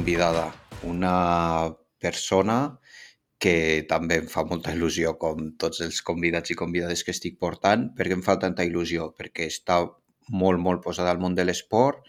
[0.00, 2.78] convidada, una persona
[3.36, 7.90] que també em fa molta il·lusió, com tots els convidats i convidades que estic portant.
[7.98, 9.10] Per què em fa tanta il·lusió?
[9.18, 9.76] Perquè està
[10.32, 12.08] molt, molt posada al món de l'esport,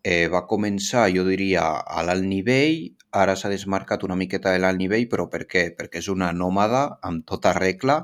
[0.00, 4.80] eh, va començar, jo diria, a l'alt nivell, ara s'ha desmarcat una miqueta de l'alt
[4.80, 5.68] nivell, però per què?
[5.76, 8.00] Perquè és una nòmada amb tota regla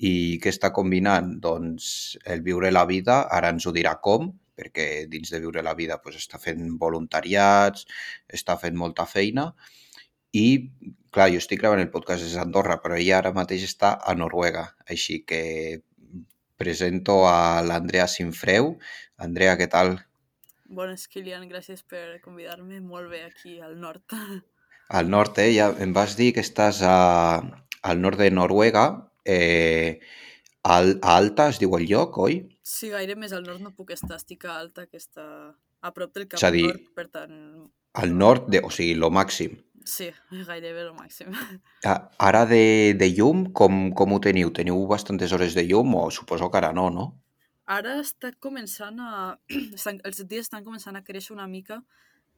[0.00, 1.34] i què està combinant?
[1.44, 5.76] Doncs el viure la vida, ara ens ho dirà com, perquè dins de viure la
[5.78, 7.86] vida pues, està fent voluntariats,
[8.40, 9.52] està fent molta feina
[10.36, 10.70] i,
[11.14, 14.66] clar, jo estic gravant el podcast des d'Andorra, però ella ara mateix està a Noruega,
[14.90, 15.40] així que
[16.58, 18.74] presento a l'Andrea Sinfreu.
[19.16, 19.94] Andrea, què tal?
[20.68, 22.80] Bones, Kilian, gràcies per convidar-me.
[22.84, 24.04] Molt bé, aquí al nord.
[24.88, 25.52] Al nord, eh?
[25.54, 27.40] Ja em vas dir que estàs a,
[27.82, 28.84] al nord de Noruega,
[29.24, 30.00] eh,
[30.64, 32.40] al, a Alta es diu el lloc, oi?
[32.68, 34.18] Sí, gaire més al nord no puc estar.
[34.20, 35.24] Estic a Alta, que està
[35.80, 37.36] a prop del Cap És a dir, Nord, per tant...
[38.02, 39.54] al nord, de, o sigui, lo màxim.
[39.88, 40.10] Sí,
[40.50, 41.32] gairebé el màxim.
[41.88, 42.60] A- Ara de,
[43.00, 44.50] de llum, com, com ho teniu?
[44.52, 47.06] Teniu bastantes hores de llum o suposo que ara no, no?
[47.68, 49.14] Ara està començant a...
[49.78, 51.80] estan- els dies estan començant a créixer una mica,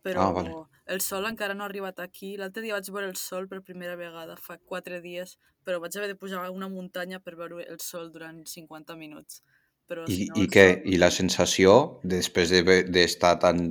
[0.06, 0.54] però Ah, vale.
[0.94, 2.36] el sol encara no ha arribat aquí.
[2.38, 5.34] L'altre dia vaig veure el sol per primera vegada, fa quatre dies,
[5.66, 9.42] però vaig haver de pujar a una muntanya per veure el sol durant 50 minuts.
[9.90, 10.66] Però si I, no, i què?
[10.72, 10.92] sol...
[10.94, 11.76] I la sensació,
[12.16, 13.64] després de ve- d'estar tan,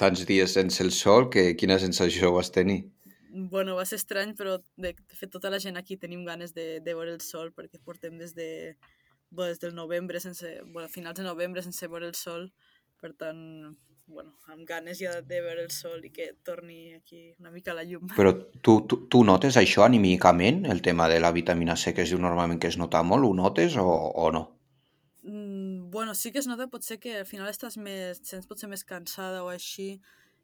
[0.00, 2.82] tants dies sense el sol, que, quina sensació vas tenir?
[3.52, 6.78] Bueno, va ser estrany, però de, de fet tota la gent aquí tenim ganes de,
[6.82, 8.48] de veure el sol perquè portem des de
[9.30, 12.52] bueno, des del novembre sense, bueno, finals de novembre sense veure el sol,
[13.00, 13.40] per tant,
[14.06, 17.84] bueno, amb ganes ja de veure el sol i que torni aquí una mica la
[17.84, 18.06] llum.
[18.14, 22.14] Però tu, tu, tu notes això anímicament, el tema de la vitamina C que es
[22.14, 24.44] diu normalment que es nota molt, ho notes o, o no?
[25.24, 28.84] Mm, bueno, sí que es nota potser que al final estàs més, sents potser més
[28.84, 30.00] cansada o així.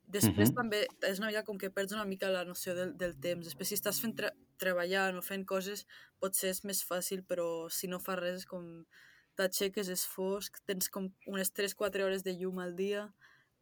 [0.08, 0.56] Després Mhm.
[0.56, 3.44] també és una mica com que perds una mica la noció del, del temps.
[3.46, 5.86] Després si estàs fent tre treballant o fent coses
[6.18, 8.86] potser és més fàcil, però si no fas res és com
[9.36, 13.12] t'aixeques, és fosc, tens com unes 3-4 hores de llum al dia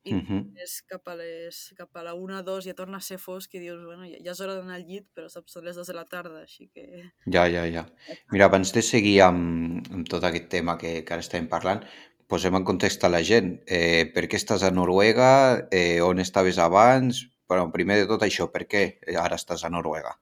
[0.08, 0.56] i Mhm.
[0.64, 3.60] és cap a, les, cap a la 1 2 ja torna a ser fosc i
[3.62, 5.94] dius, bueno, ja, ja és hora d'anar al llit, però saps, són les 2 de
[5.94, 6.86] la tarda, així que...
[7.26, 7.86] Ja, ja, ja.
[8.32, 11.84] Mira, abans de seguir amb, amb tot aquest tema que, que ara estem parlant,
[12.28, 13.54] posem en context a la gent.
[13.66, 15.66] Eh, per què estàs a Noruega?
[15.70, 17.26] Eh, on estaves abans?
[17.48, 20.12] Bueno, primer de tot això, per què ara estàs a Noruega?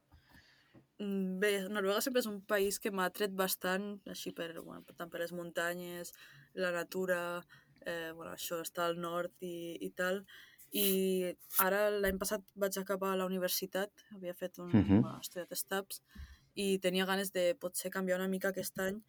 [0.99, 5.11] Mm, Bé, Noruega sempre és un país que m'ha tret bastant, així per, bueno, tant
[5.13, 6.13] per les muntanyes,
[6.55, 7.19] la natura,
[7.84, 10.25] eh, bueno, això està al nord i, i tal.
[10.72, 15.00] I ara l'any passat vaig acabar a la universitat, havia fet un, Mhm.
[15.03, 16.03] bueno, estudiat STAPS,
[16.54, 19.03] i tenia ganes de potser canviar una mica aquest any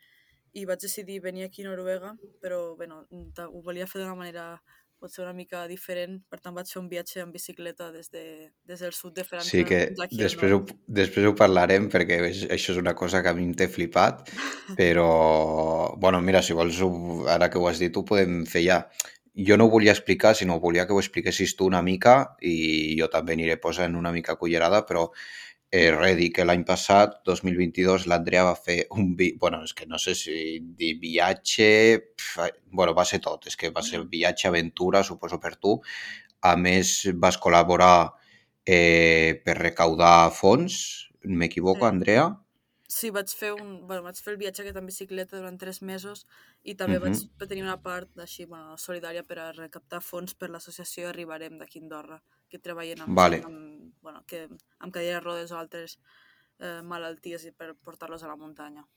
[0.54, 4.62] i vaig decidir venir aquí a Noruega, però bueno, ho volia fer d'una manera
[5.00, 8.80] potser una mica diferent, per tant vaig fer un viatge en bicicleta des, de, des
[8.82, 10.72] del sud de França Sí que aquí després nord.
[10.72, 13.68] ho, després ho parlarem perquè és- això és una cosa que a mi em té
[13.68, 14.30] flipat,
[14.76, 18.82] però, bueno, mira, si vols, ho- ara que ho has dit, ho podem fer ja.
[19.38, 23.06] Jo no ho volia explicar, sinó volia que ho expliquessis tu una mica i jo
[23.14, 25.12] també aniré posant una mica cullerada, però
[25.72, 29.14] eh, res, dir que l'any passat, 2022, l'Andrea va fer un...
[29.20, 29.34] Vi...
[29.42, 30.38] bueno, és que no sé si
[30.80, 31.70] dir viatge...
[32.16, 35.78] Pf, bueno, va ser tot, és que va ser viatge, aventura, suposo per tu.
[36.48, 38.14] A més, vas col·laborar
[38.66, 40.80] eh, per recaudar fons,
[41.24, 41.88] m'equivoco.
[41.88, 42.30] Andrea?
[42.88, 46.22] Sí, vaig fer, un, bueno, vaig fer el viatge aquest en bicicleta durant tres mesos
[46.64, 47.04] i també Mhm.
[47.04, 51.80] vaig tenir una part així, bueno, solidària per a recaptar fons per l'associació Arribarem d'aquí
[51.80, 53.42] a Andorra, que treballen amb, Vale.
[53.44, 54.48] amb, bueno, que,
[54.80, 56.00] amb cadires rodes o altres
[56.60, 58.88] eh, malalties i per portar-los a la muntanya.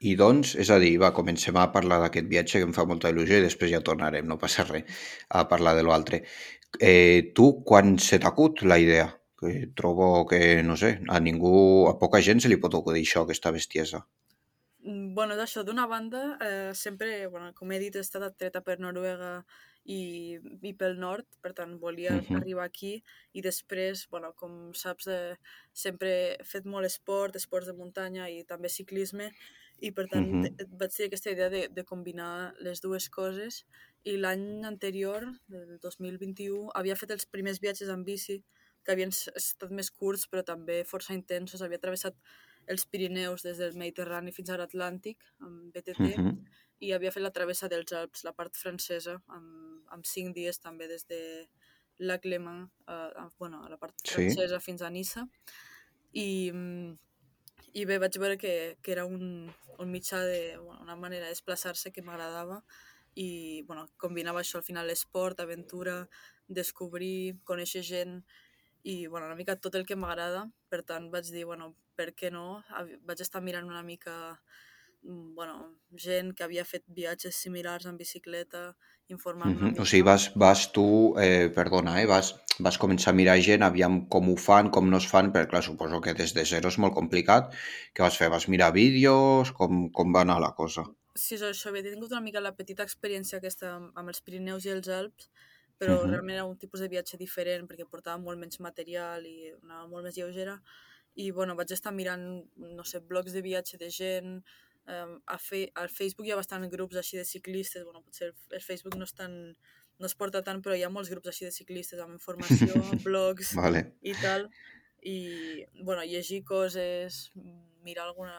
[0.00, 3.10] I doncs, és a dir, va, comencem a parlar d'aquest viatge que em fa molta
[3.12, 4.84] il·lusió i després ja tornarem, no passa res,
[5.30, 6.24] a parlar de l'altre.
[6.78, 9.08] Eh, tu, quan se t'acut la idea?
[9.42, 11.54] Que trobo que, no sé, a ningú,
[11.92, 14.06] a poca gent se li pot acudir això, aquesta bestiesa.
[14.82, 18.78] Mm, Bueno, d'això, d'una banda, eh, sempre, bueno, com he dit, he estat atreta per
[18.80, 19.44] Noruega
[19.84, 22.38] i, i pel nord, per tant, volia Mhm.
[22.38, 23.02] arribar aquí
[23.32, 25.36] i després, bueno, com saps, eh,
[25.72, 26.10] sempre
[26.40, 29.30] he fet molt esport, esports de muntanya i també ciclisme
[29.80, 30.42] i per tant Mhm.
[30.42, 33.64] te- vaig tenir aquesta idea de, de combinar les dues coses
[34.04, 38.42] i l'any anterior, el 2021, havia fet els primers viatges en bici
[38.84, 42.16] que havien estat més curts però també força intensos, havia travessat
[42.70, 46.44] els Pirineus des del Mediterrani fins a l'Atlàntic amb BTT Mhm.
[46.82, 50.88] i havia fet la travessa dels Alps, la part francesa, amb, amb cinc dies també
[50.88, 51.48] des de
[51.98, 52.94] Lac Léman, a,
[53.24, 54.14] a, bueno, a la part Sí.
[54.14, 55.28] francesa fins a Niça.
[56.12, 56.52] I,
[57.72, 61.32] i bé, vaig veure que, que era un, un mitjà de, bueno, una manera de
[61.34, 62.62] desplaçar-se que m'agradava
[63.14, 66.08] i bueno, combinava això al final esport, aventura,
[66.48, 68.18] descobrir, conèixer gent
[68.82, 70.46] i bueno, una mica tot el que m'agrada.
[70.70, 72.62] Per tant, vaig dir, bueno, per què no?
[73.06, 74.14] Vaig estar mirant una mica
[75.02, 75.58] mm, bueno,
[76.06, 78.72] gent que havia fet viatges similars en bicicleta,
[79.08, 79.70] informant -huh.
[79.70, 79.82] mica.
[79.82, 84.08] O sigui, vas, vas tu, eh, perdona, eh, vas, vas començar a mirar gent, aviam
[84.08, 86.78] com ho fan, com no es fan, perquè clar, suposo que des de zero és
[86.78, 87.54] molt complicat.
[87.94, 88.28] Què vas fer?
[88.30, 89.52] Vas mirar vídeos?
[89.52, 90.84] Com, com va anar la cosa?
[91.14, 94.88] Sí, això, havia tingut una mica la petita experiència aquesta amb els Pirineus i els
[94.88, 95.28] Alps,
[95.82, 96.10] però Mhm.
[96.14, 100.04] realment era un tipus de viatge diferent perquè portava molt menys material i anava molt
[100.06, 100.60] més lleugera.
[101.14, 104.36] I bueno, vaig estar mirant, no sé, blogs de viatge de gent,
[104.86, 108.60] eh, a fe al Facebook hi ha bastant grups així de ciclistes, bueno, potser el,
[108.62, 109.56] Facebook no és tan,
[109.98, 112.72] no es porta tant, però hi ha molts grups així de ciclistes amb informació,
[113.06, 113.92] blogs Vale.
[114.02, 114.48] i tal,
[115.02, 117.30] i bueno, llegir coses,
[117.82, 118.38] mirar alguna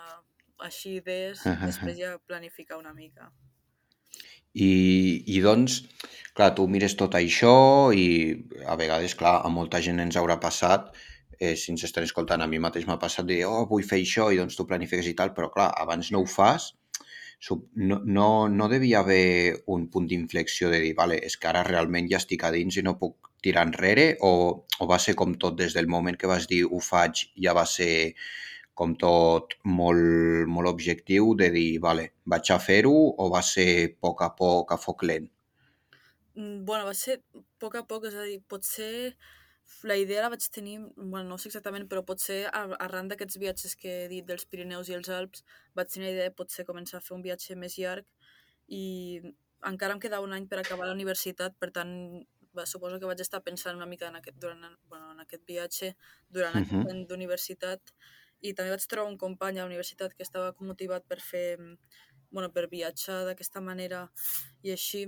[0.60, 1.44] així idees,
[1.94, 3.32] després ja planificar una mica.
[4.54, 5.82] I, I doncs,
[6.38, 7.56] clar, tu mires tot això
[7.96, 8.06] i
[8.70, 10.92] a vegades, clar, a molta gent ens haurà passat,
[11.40, 14.30] eh, si ens estan escoltant, a mi mateix m'ha passat de oh, vull fer això,
[14.32, 16.74] i doncs tu planifiques i tal, però clar, abans no ho fas,
[17.76, 22.08] no, no, no devia haver un punt d'inflexió de dir, vale, és que ara realment
[22.12, 25.58] ja estic a dins i no puc tirar enrere, o, o va ser com tot
[25.60, 28.14] des del moment que vas dir ho faig, ja va ser
[28.82, 33.92] com tot molt, molt objectiu de dir, vale, vaig a fer-ho o va ser a
[34.08, 35.30] poc a poc, a foc lent?
[36.36, 39.14] Mm, Bueno, va ser a poc a poc, és a dir, potser
[39.88, 43.76] la idea la vaig tenir, bueno, no sé exactament, però potser ar- arran d'aquests viatges
[43.80, 45.44] que he dit dels Pirineus i els Alps,
[45.76, 48.06] vaig tenir la idea de potser començar a fer un viatge més llarg
[48.68, 49.22] i
[49.72, 51.94] encara em quedava un any per acabar la universitat, per tant,
[52.58, 55.94] va, suposo que vaig estar pensant una mica en aquest, durant, bueno, en aquest viatge
[56.30, 56.92] durant aquest Mhm.
[56.92, 57.94] any d'universitat
[58.44, 61.58] i també vaig trobar un company a la universitat que estava motivat per fer,
[62.30, 64.04] bueno, per viatjar d'aquesta manera
[64.64, 65.08] i així,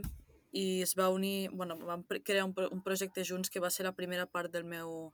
[0.56, 3.96] i es va unir, bueno, vam crear un, un projecte junts que va ser la
[3.96, 5.12] primera part del meu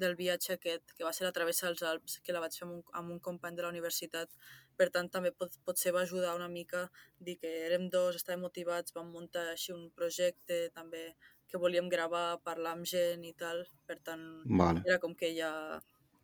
[0.00, 2.76] del viatge aquest, que va ser la travessa dels Alps, que la vaig fer amb
[2.76, 4.30] un, amb un company de la universitat.
[4.78, 6.86] Per tant, també pot, potser va ajudar una mica
[7.18, 11.10] dir que érem dos, estàvem motivats, vam muntar així un projecte també
[11.50, 13.64] que volíem gravar, parlar amb gent i tal.
[13.86, 14.24] Per tant,
[14.62, 14.84] Vale.
[14.86, 15.52] era com que ja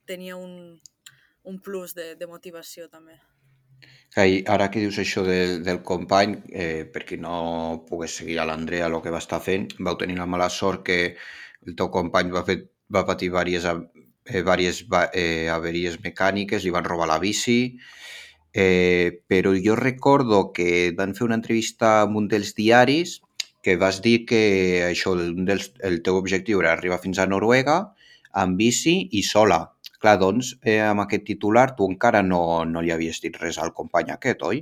[0.06, 0.78] tenia un,
[1.46, 3.16] un plus de, de motivació també.
[4.14, 8.38] Clar, I ara que dius això del, del company, eh, per qui no pogués seguir
[8.40, 10.98] a l'Andrea el que va estar fent, vau tenir la mala sort que
[11.66, 12.58] el teu company va, fer,
[12.92, 13.66] va patir diverses,
[14.24, 14.82] eh, diverses
[15.12, 17.76] eh, averies mecàniques, li van robar la bici,
[18.54, 23.20] eh, però jo recordo que van fer una entrevista amb un dels diaris
[23.62, 24.40] que vas dir que
[24.86, 27.80] això, dels, el teu objectiu era arribar fins a Noruega
[28.32, 29.75] amb bici i sola.
[30.06, 33.72] Clar, doncs, eh, amb aquest titular tu encara no, no li havies dit res al
[33.74, 34.60] company aquest, oi?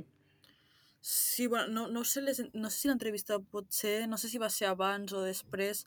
[1.05, 4.41] Sí, bueno, no, no, sé les, no sé si l'entrevista pot ser, no sé si
[4.41, 5.83] va ser abans o després,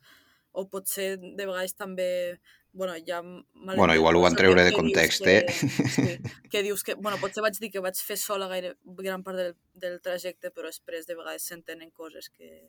[0.54, 2.38] o potser de vegades també,
[2.70, 5.42] bueno, ja Bueno, igual ho van treure de context, eh?
[5.50, 6.06] Sí,
[6.52, 9.56] que dius que, bueno, potser vaig dir que vaig fer sola gaire, gran part del,
[9.74, 12.68] del trajecte, però després de vegades s'entenen coses que...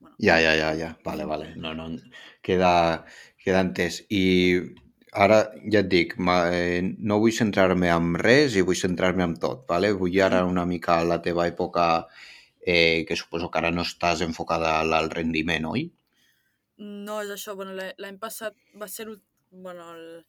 [0.00, 0.92] Bueno, Ja, ja, ja, ja.
[1.04, 1.54] Vale, vale.
[1.56, 1.88] No, no,
[2.44, 3.06] queda,
[3.40, 4.02] queda entès.
[4.12, 4.20] I
[5.12, 5.38] ara
[5.74, 9.64] ja et dic, ma, eh, no vull centrar-me en res i vull centrar-me en tot,
[9.72, 9.92] vale?
[10.02, 11.86] Vull ara una mica la teva època,
[12.60, 15.90] eh, que suposo que ara no estàs enfocada al, al rendiment, oi?
[17.08, 17.54] No, és això.
[17.58, 19.06] Bueno, l'any passat va ser
[19.50, 20.24] bueno, el,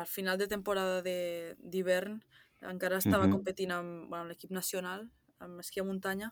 [0.00, 2.20] al final de temporada de- d'hivern.
[2.72, 3.34] Encara estava Mhm.
[3.34, 5.08] competint amb bueno, l'equip nacional,
[5.38, 6.30] amb esquí a muntanya,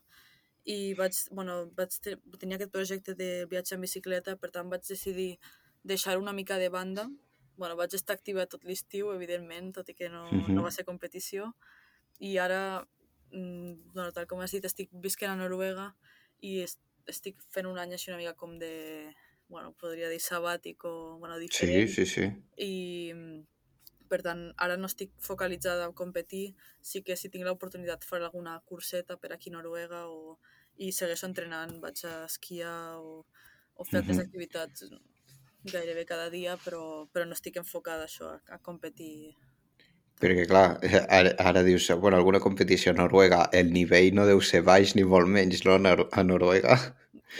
[0.65, 4.87] i vaig, bueno, vaig te, tenia aquest projecte de viatge en bicicleta, per tant vaig
[4.89, 5.39] decidir
[5.85, 7.09] deixar una mica de banda.
[7.57, 10.67] Bueno, vaig estar activa tot l'estiu, evidentment, tot i que no, no Mhm.
[10.67, 11.53] va ser competició.
[12.21, 12.87] I ara,
[13.33, 15.89] mm, bueno, tal com has dit, estic visquent a Noruega
[16.41, 19.15] i es- estic fent un any així una mica com de,
[19.49, 21.89] bueno, podria dir sabàtic o, bueno, Sí, diferent.
[21.89, 22.27] sí, sí.
[22.57, 23.47] I, mm,
[24.13, 28.59] per tant, ara no estic focalitzada a competir, sí que si tinc l'oportunitat faré alguna
[28.69, 30.39] curseta per aquí a Noruega o,
[30.77, 33.25] i segueixo entrenant, vaig a esquiar o,
[33.75, 34.25] o fer altres Mhm.
[34.25, 34.85] activitats
[35.65, 39.35] gairebé cada dia, però, però no estic enfocada a això, a, a competir.
[40.23, 40.79] Perquè, clar,
[41.19, 45.05] ara, ara dius, bueno, alguna competició a Noruega, el nivell no deu ser baix ni
[45.05, 46.79] molt menys, no, a Nor- a Noruega?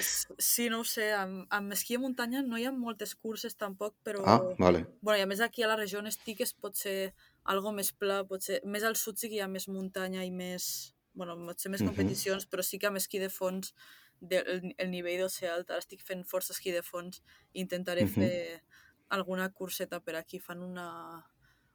[0.01, 3.95] Sí, no ho sé, amb, amb esquí a muntanya no hi ha moltes curses tampoc,
[4.03, 4.25] però...
[4.25, 4.87] Ah, vale.
[5.05, 7.13] Bueno, i a més aquí a la regió on estic és potser
[7.53, 8.63] algo més pla, potser...
[8.65, 10.95] Més al sud sí que hi ha més muntanya i més...
[11.13, 13.75] Bueno, potser més competicions, però sí que amb esquí de fons
[14.23, 15.71] de, el, el nivell ser alt.
[15.75, 17.21] Ara estic fent força esquí de fons
[17.53, 18.11] i intentaré Mhm.
[18.11, 18.63] fer
[19.11, 20.41] alguna curseta per aquí.
[20.41, 20.87] Fan una,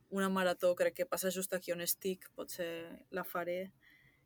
[0.10, 2.72] una marató, crec que passa just aquí on estic, potser
[3.12, 3.74] la faré.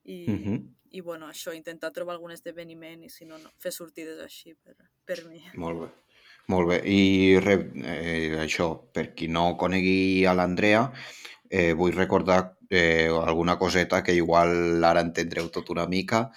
[0.04, 0.76] I, Mhm.
[0.92, 4.78] i bueno, això, intentar trobar algun esdeveniment i si no, no fer sortides així per,
[5.06, 5.44] per mi.
[5.64, 5.90] Molt bé.
[6.52, 6.78] Molt bé.
[6.90, 10.86] I re, eh, això, per qui no conegui a l'Andrea,
[11.50, 16.32] eh, vull recordar eh, alguna coseta que igual ara entendreu tot una mica.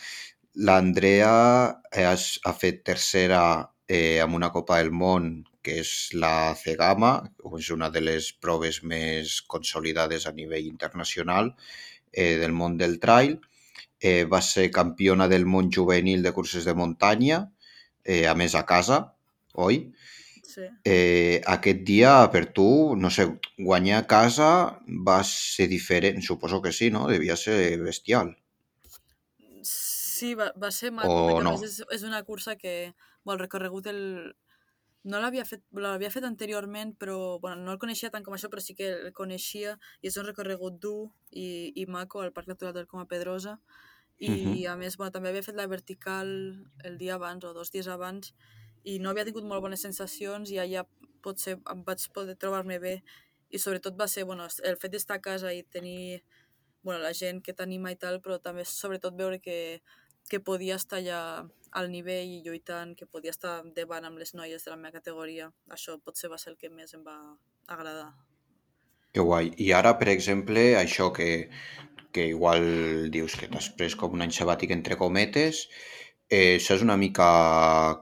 [0.54, 3.40] L'Andrea eh, ha, ha fet tercera
[3.88, 7.14] eh, amb una Copa del Món que és la Cegama,
[7.58, 11.54] és una de les proves més consolidades a nivell internacional
[12.12, 13.38] eh, del món del trail.
[13.98, 17.40] Eh, va ser campiona del món juvenil de curses de muntanya,
[18.04, 19.00] eh, a més a casa,
[19.54, 19.80] oi?
[20.44, 20.68] Sí.
[20.84, 22.68] Eh, aquest dia, per tu,
[23.00, 24.50] no sé, guanyar a casa
[25.08, 26.20] va ser diferent?
[26.22, 27.08] Suposo que sí, no?
[27.08, 28.36] Devia ser bestial.
[30.24, 31.54] Sí, va, va ser maco, O no?
[31.66, 34.00] és, és una cursa que, bueno, el recorregut el,
[35.04, 38.62] no l'havia fet, l'havia fet anteriorment, però bueno, no el coneixia tant com això, però
[38.64, 42.74] sí que el coneixia i és un recorregut dur i, i maco al Parc Natural
[42.76, 43.58] del Coma Pedrosa
[44.18, 44.66] i Mhm.
[44.70, 46.28] a més bueno, també havia fet la vertical
[46.84, 48.32] el dia abans o dos dies abans
[48.84, 50.84] i no havia tingut molt bones sensacions i allà
[51.24, 52.94] potser em vaig poder trobar-me bé
[53.50, 56.22] i sobretot va ser bueno, el fet d'estar a casa i tenir
[56.82, 59.80] bueno, la gent que t'anima i tal, però també sobretot veure que,
[60.30, 61.20] que podia estar allà
[61.74, 65.50] al nivell i lluitant, que podia estar davant amb les noies de la meva categoria.
[65.76, 67.16] Això potser va ser el que més em va
[67.66, 68.12] agradar.
[69.14, 69.50] Que guai.
[69.62, 71.28] I ara, per exemple, això que,
[72.14, 72.64] que igual
[73.14, 75.66] dius que t'has pres com un any sabàtic entre cometes,
[76.30, 77.28] eh, saps una mica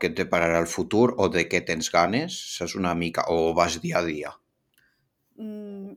[0.01, 2.39] què et depararà el futur o de què tens ganes?
[2.59, 3.27] Saps una mica...
[3.29, 4.33] o vas dia a dia?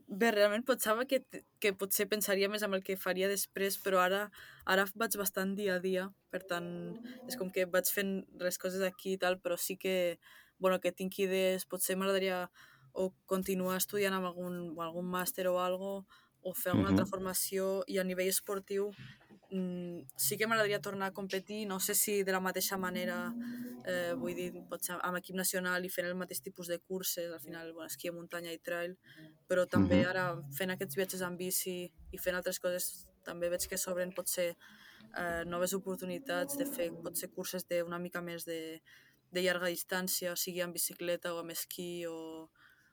[0.08, 1.20] Bé, realment pensava que,
[1.62, 4.20] que potser pensaria més en el que faria després, però ara,
[4.68, 6.68] ara vaig bastant dia a dia, per tant,
[7.30, 8.12] és com que vaig fent
[8.42, 10.18] les coses aquí i tal, però sí que,
[10.58, 12.46] bueno, que tinc idees, potser m'agradaria
[12.96, 15.92] o continuar estudiant amb algun, algun màster o algo,
[16.42, 17.10] o fer alguna altra Mhm.
[17.10, 18.92] formació, i a nivell esportiu
[19.48, 23.32] sí que m'agradaria tornar a competir, no sé si de la mateixa manera,
[23.86, 27.40] eh, vull dir, potser amb equip nacional i fent el mateix tipus de curses, al
[27.40, 28.96] final, bueno, esquí, muntanya i trail,
[29.46, 33.78] però també ara fent aquests viatges amb bici i fent altres coses també veig que
[33.78, 34.52] s'obren potser
[35.16, 38.82] eh, noves oportunitats de fer potser curses d'una mica més de,
[39.30, 42.48] de llarga distància, sigui amb bicicleta o amb esquí o,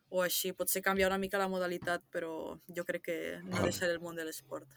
[0.10, 0.54] o així.
[0.54, 4.26] Potser canviar una mica la modalitat, però jo crec que no deixaré el món de
[4.28, 4.70] l'esport.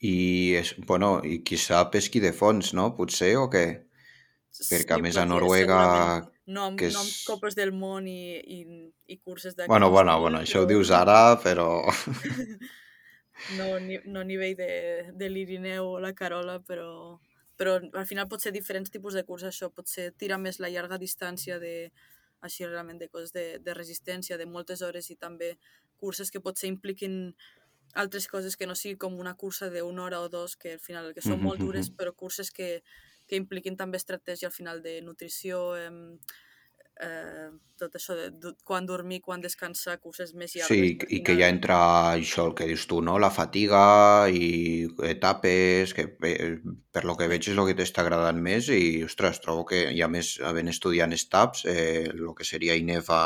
[0.00, 0.16] I,
[0.60, 2.90] és, bueno, i qui sap esquí de fons, no?
[2.96, 3.64] Potser, o què?
[4.50, 5.80] Perquè a més a Noruega,
[6.50, 7.22] no amb, que no amb és...
[7.28, 8.60] copes del món i, i,
[9.06, 11.68] i curses Bueno, d'aquest bueno, estil, bueno, això ho dius ara, però...
[13.58, 14.70] no, ni, no a nivell de,
[15.14, 17.20] de l'Irineu o la Carola, però,
[17.60, 20.72] però al final pot ser diferents tipus de curs, això pot ser tirar més la
[20.72, 21.92] llarga distància de,
[22.40, 25.54] així realment de coses de, de resistència, de moltes hores i també
[26.00, 27.34] curses que potser impliquin
[27.94, 31.12] altres coses que no sigui com una cursa d'una hora o dos, que al final
[31.14, 32.82] que són molt dures, però curses que,
[33.26, 35.90] que impliquin també estratègia al final de nutrició, eh,
[37.00, 37.48] eh,
[37.80, 40.68] tot això de, de quan dormir, quan descansar, curses més llargues.
[40.68, 41.78] Sí, al i que ja entra
[42.12, 43.16] això el que dius tu, no?
[43.22, 43.82] La fatiga
[44.28, 46.36] i etapes, que pe-
[46.92, 50.02] per lo que veig és el que t'està agradant més i, ostres, trobo que, i
[50.04, 53.22] a més, havent estudiant STAPS, eh, el que seria INEF a,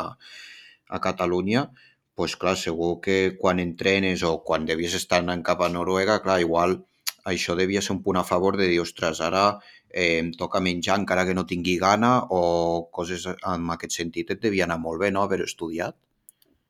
[0.87, 1.67] a Catalunya,
[2.15, 6.39] pues clar, segur que quan entrenes o quan devies estar anant cap a Noruega, clar,
[6.41, 6.79] igual
[7.27, 10.99] això devia ser un punt a favor de dir, ostres, ara eh, em toca menjar
[11.01, 15.11] encara que no tingui gana o coses en aquest sentit et devia anar molt bé,
[15.11, 15.97] no?, haver estudiat.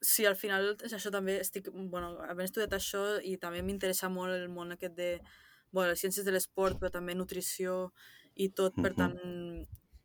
[0.01, 4.35] Sí, al final és això també, estic, bueno, havent estudiat això i també m'interessa molt
[4.35, 5.09] el món aquest de,
[5.71, 7.89] bueno, les ciències de l'esport, però també nutrició
[8.35, 9.17] i tot, per tant,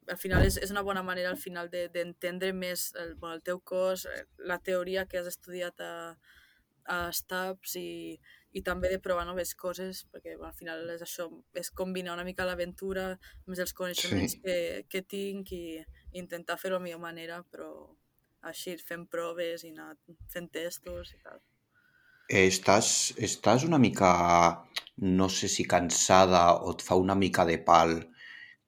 [0.09, 3.35] al final és, és una bona manera al final de- d'entendre de, més el, bueno,
[3.37, 6.17] el teu cos, eh, la teoria que has estudiat a,
[6.91, 8.19] a STAPS i,
[8.53, 12.25] i també de provar noves coses, perquè bueno, al final és això, és combinar una
[12.27, 13.13] mica l'aventura
[13.47, 14.41] més els coneixements Sí.
[14.43, 14.57] que,
[14.89, 17.71] que tinc i intentar fer-ho de la millor manera, però
[18.43, 19.95] així fent proves i anar
[20.33, 21.39] fent testos i tal.
[22.31, 24.11] Eh, Estàs, estàs una mica,
[24.97, 27.97] no sé si cansada o et fa una mica de pal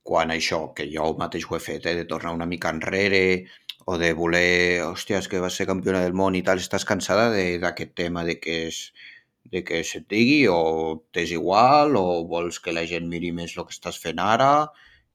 [0.02, 3.46] quan això, que jo mateix ho he fet, eh, de tornar una mica enrere
[3.86, 7.30] o de voler, hòstia, és que vas ser campiona del món i tal, estàs cansada
[7.62, 8.84] d'aquest tema de que és
[9.52, 13.66] de que se't digui o t'és igual o vols que la gent miri més el
[13.68, 14.68] que estàs fent ara?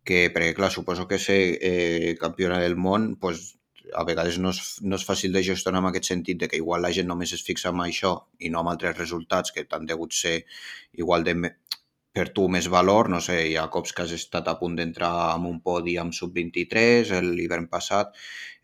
[0.08, 1.40] Que, perquè clar, suposo que ser
[1.70, 3.58] eh, campiona del món pues,
[3.94, 6.84] a vegades no és, no és fàcil de gestionar en aquest sentit de que igual
[6.86, 10.16] la gent només es fixa en això i no en altres resultats que t'han degut
[10.16, 10.38] ser
[10.94, 11.36] igual de
[12.18, 15.12] per tu més valor, no sé, hi ha cops que has estat a punt d'entrar
[15.36, 18.16] en un podi amb sub-23 l'hivern passat,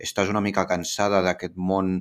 [0.08, 1.92] estàs una mica cansada d'aquest món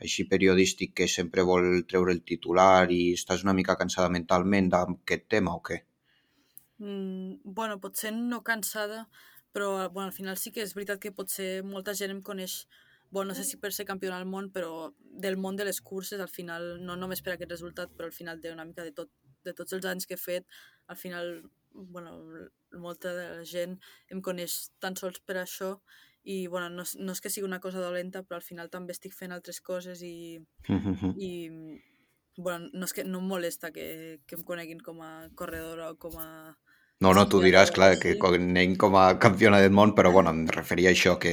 [0.00, 5.28] així periodístic que sempre vol treure el titular i estàs una mica cansada mentalment d'aquest
[5.36, 5.82] tema o què?
[6.80, 9.04] Mm, bueno, potser no cansada,
[9.52, 12.62] però bueno, al final sí que és veritat que potser molta gent em coneix
[13.12, 16.20] bueno, no sé si per ser campió del món, però del món de les curses,
[16.24, 19.10] al final, no només per aquest resultat, però al final té una mica de, tot,
[19.44, 20.46] de tots els anys que he fet,
[20.86, 21.34] al final,
[21.72, 22.16] bueno,
[22.72, 23.78] molta de la gent
[24.12, 25.76] em coneix tan sols per això
[26.22, 29.14] i, bueno, no, no és que sigui una cosa dolenta, però al final també estic
[29.16, 30.38] fent altres coses i,
[31.18, 31.32] i
[32.36, 35.98] bueno, no és que no em molesta que, que em coneguin com a corredora o
[36.00, 36.28] com a
[37.02, 40.44] no, no, tu diràs, clar, que anem com a campiona del món, però bueno, em
[40.54, 41.32] referia a això, que,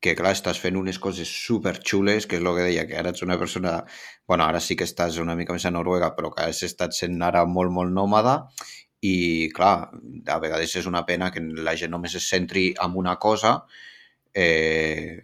[0.00, 3.12] que clar, estàs fent unes coses super xules, que és el que deia, que ara
[3.12, 3.82] ets una persona...
[4.26, 7.20] bueno, ara sí que estàs una mica més a Noruega, però que has estat sent
[7.22, 8.38] ara molt, molt nòmada,
[9.04, 9.90] i clar,
[10.32, 13.58] a vegades és una pena que la gent només es centri en una cosa
[14.34, 15.20] eh,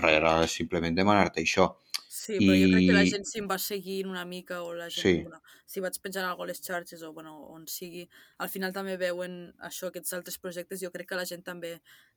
[0.00, 1.68] rere simplement demanar-te això.
[2.14, 2.60] Sí, però I...
[2.62, 5.22] jo crec que la gent si em va seguint una mica o la gent, sí.
[5.24, 8.04] bueno, si vaig penjant alguna a les xarxes o bueno, on sigui,
[8.38, 9.34] al final també veuen
[9.68, 11.72] això, aquests altres projectes, jo crec que la gent també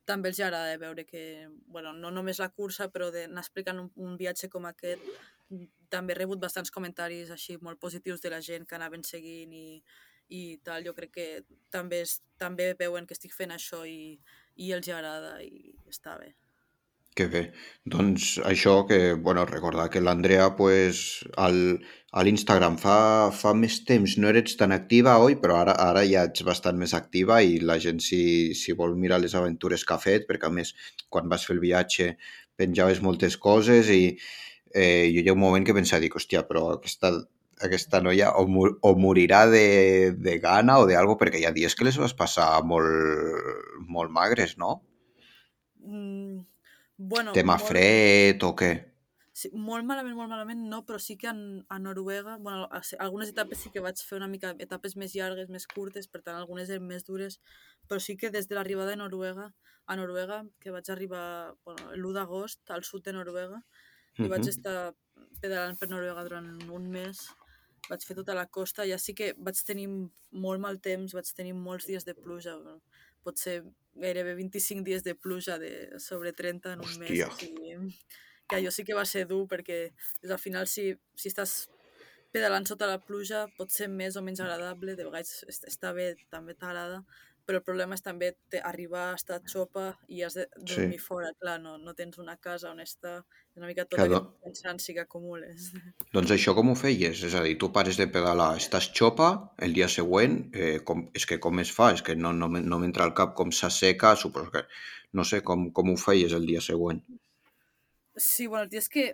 [0.06, 1.24] també els agrada veure que,
[1.66, 5.02] bueno, no només la cursa, però d'anar explicant un, un viatge com aquest,
[5.90, 9.82] també he rebut bastants comentaris així molt positius de la gent que anaven seguint i,
[10.30, 11.28] i tal, jo crec que
[11.74, 14.14] també, és, també veuen que estic fent això i,
[14.62, 16.36] i els agrada i està bé.
[17.18, 17.40] Que bé.
[17.92, 20.98] Doncs això que, bueno, recordar que l'Andrea, pues,
[21.44, 21.56] al,
[22.18, 22.98] a l'Instagram fa,
[23.34, 25.34] fa més temps no eres tan activa, oi?
[25.42, 28.20] Però ara, ara ja ets bastant més activa i la gent si,
[28.60, 30.70] si vol mirar les aventures que ha fet, perquè a més,
[31.10, 32.12] quan vas fer el viatge
[32.60, 34.02] penjaves moltes coses i
[34.74, 37.10] eh, jo hi ha un moment que pensava, dic, hòstia, però aquesta,
[37.66, 39.64] aquesta noia o, mor, o morirà de,
[40.28, 44.54] de gana o d'algo, perquè hi ha dies que les vas passar molt, molt magres,
[44.62, 44.76] no?
[45.82, 46.44] Mm,
[46.98, 47.68] Bueno, Tema molt...
[47.70, 48.72] fred o què?
[49.38, 52.66] Sí, molt malament, molt malament no, però sí que en, a Noruega, bueno,
[52.98, 56.34] algunes etapes sí que vaig fer una mica etapes més llargues, més curtes, per tant
[56.34, 57.38] algunes eren més dures,
[57.86, 59.52] però sí que des de l'arribada de Noruega,
[59.86, 64.32] a Noruega, que vaig arribar bueno, l'1 d'agost al sud de Noruega, i uh -huh.
[64.34, 64.94] vaig estar
[65.40, 67.22] pedalant per Noruega durant un mes,
[67.88, 69.88] vaig fer tota la costa, ja sí que vaig tenir
[70.32, 72.58] molt mal temps, vaig tenir molts dies de pluja,
[73.24, 73.62] potser
[73.98, 77.28] gairebé 25 dies de pluja de sobre 30 en un Hòstia.
[77.28, 77.42] mes.
[77.42, 81.68] I, que allò sí que va ser dur perquè doncs, al final si, si estàs
[82.32, 86.56] pedalant sota la pluja pot ser més o menys agradable, de vegades està bé, també
[86.56, 87.02] t'agrada,
[87.48, 88.28] però el problema és també
[88.68, 91.04] arribar a estar xopa i has de dormir sí.
[91.06, 93.22] fora, clar, no, no tens una casa on estar,
[93.56, 94.18] una mica tot Cada...
[94.18, 95.70] aquest cansanci que acumules.
[96.16, 97.22] Doncs això com ho feies?
[97.24, 99.30] És a dir, tu pares de pedalar, estàs xopa,
[99.64, 101.94] el dia següent, eh, com, és que com es fa?
[101.96, 104.66] És que no, no, no m'entra al cap com s'asseca, suposo que...
[105.16, 106.98] No sé, com, com ho feies el dia següent?
[108.20, 109.04] Sí, bueno, el dia és que,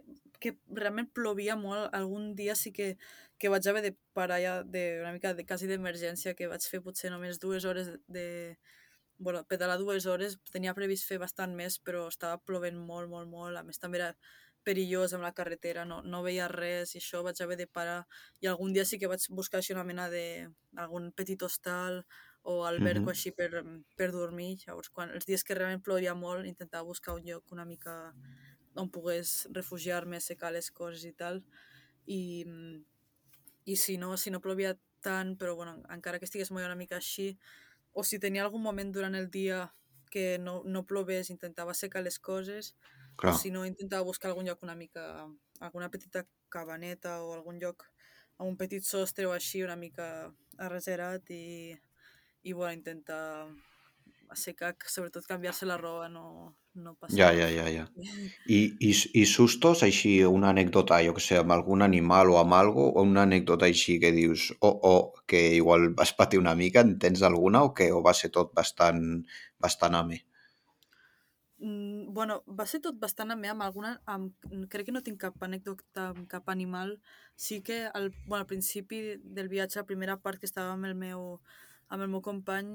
[0.43, 2.97] que realment plovia molt, algun dia sí que
[3.39, 6.81] que vaig haver de parar ja de, una mica de quasi d'emergència, que vaig fer
[6.85, 8.57] potser només dues hores de...
[9.19, 13.57] bueno, pedalar dues hores, tenia previst fer bastant més, però estava plovent molt, molt, molt,
[13.57, 14.15] a més també era
[14.65, 18.05] perillós amb la carretera, no, no veia res i això vaig haver de parar.
[18.41, 20.49] I algun dia sí que vaig buscar així una mena de
[20.81, 22.03] algun petit hostal
[22.43, 23.11] o alberco mm -hmm.
[23.11, 23.51] així per,
[23.97, 27.65] per dormir, llavors quan els dies que realment plovia molt intentava buscar un lloc una
[27.65, 28.15] mica
[28.75, 31.43] on pogués refugiar-me, secar les coses i tal.
[32.07, 32.45] I,
[33.65, 34.75] i si no, si no plovia
[35.05, 37.35] tant, però bueno, encara que estigués molt una mica així,
[37.93, 39.69] o si tenia algun moment durant el dia
[40.11, 42.75] que no, no plovés, intentava secar les coses,
[43.17, 43.35] Clar.
[43.35, 45.27] o si no, intentava buscar algun lloc una mica,
[45.61, 47.87] alguna petita cabaneta o algun lloc
[48.39, 50.07] amb un petit sostre o així, una mica
[50.59, 51.75] arreserat i,
[52.43, 53.23] i bueno, intentar
[54.35, 57.87] assecar, sobretot canviar-se la roba, no, no passa Ja, ja, ja, ja.
[58.47, 62.59] I, i, i sustos, així, una anècdota, jo que sé, amb algun animal o amb
[62.59, 66.85] algo, o una anècdota així que dius, oh, oh, que igual vas patir una mica,
[66.85, 69.03] en tens alguna o que o va ser tot bastant,
[69.63, 70.21] bastant amè?
[71.65, 73.95] Mm, bueno, va ser tot bastant amè amb alguna...
[74.11, 74.35] Amb,
[74.73, 76.99] crec que no tinc cap anècdota amb cap animal.
[77.37, 79.01] Sí que al, bueno, al principi
[79.39, 81.39] del viatge, la primera part que estava amb el meu,
[81.89, 82.75] amb el meu company,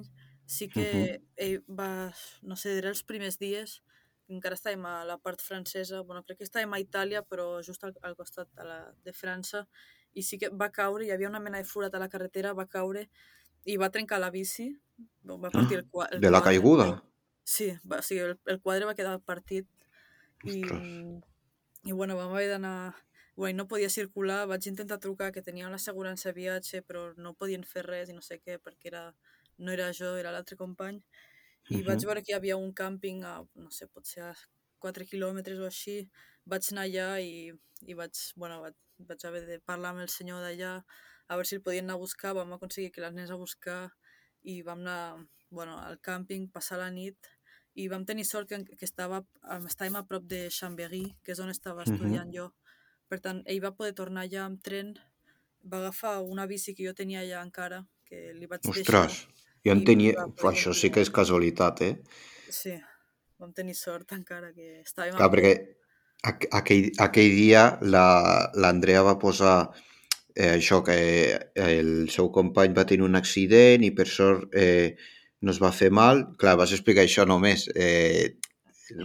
[0.50, 1.22] sí que uh -huh.
[1.46, 3.82] ell va, no sé, era els primers dies,
[4.30, 7.94] encara estàvem a la part francesa, bueno, crec que estàvem a Itàlia, però just al,
[8.02, 9.68] al costat de, la, de França,
[10.14, 12.66] i sí que va caure, hi havia una mena de forat a la carretera, va
[12.66, 13.10] caure
[13.66, 14.70] i va trencar la bici,
[15.26, 16.16] va partir el, quadre.
[16.16, 17.04] el De la caiguda?
[17.44, 19.68] Sí, va, o sigui, el, el quadre va quedar partit
[20.46, 20.62] i,
[21.84, 22.96] i bueno, vam haver d'anar
[23.40, 27.86] bueno, no podia circular, vaig intentar trucar que tenia l'assegurança viatge però no podien fer
[27.86, 29.04] res i no sé què perquè era
[29.60, 31.00] no era jo, era l'altre company,
[31.70, 31.86] i uh -huh.
[31.88, 34.34] vaig veure que hi havia un càmping a, no sé, potser a
[34.80, 36.10] 4 quilòmetres o així,
[36.46, 37.52] vaig anar allà i,
[37.92, 38.76] i vaig, bueno, vaig,
[39.10, 40.74] vaig haver de parlar amb el senyor d'allà,
[41.30, 43.92] a veure si el podien anar a buscar, vam aconseguir que l'anés a buscar
[44.42, 47.30] i vam anar bueno, al càmping, passar la nit
[47.80, 49.22] i vam tenir sort que, que estava,
[49.70, 52.50] estàvem a prop de Chambéry, que és on estava estudiant jo.
[53.10, 54.94] Per tant, ell va poder tornar allà amb tren,
[55.64, 59.08] va agafar una bici que jo tenia allà encara, que li vaig deixar.
[59.66, 60.14] Jo en tenia...
[60.40, 61.94] poder això sí que és casualitat, eh?
[62.50, 62.74] Sí,
[63.40, 65.54] vam tenir sort encara que estàvem Clar, perquè
[66.60, 69.70] aquell, aquell dia la- l'Andrea va posar
[70.36, 70.96] eh, això, que
[71.56, 74.96] el seu company va tenir un accident i per sort eh,
[75.42, 76.26] no es va fer mal.
[76.40, 77.68] Clar, vas explicar això només.
[77.76, 78.36] Eh,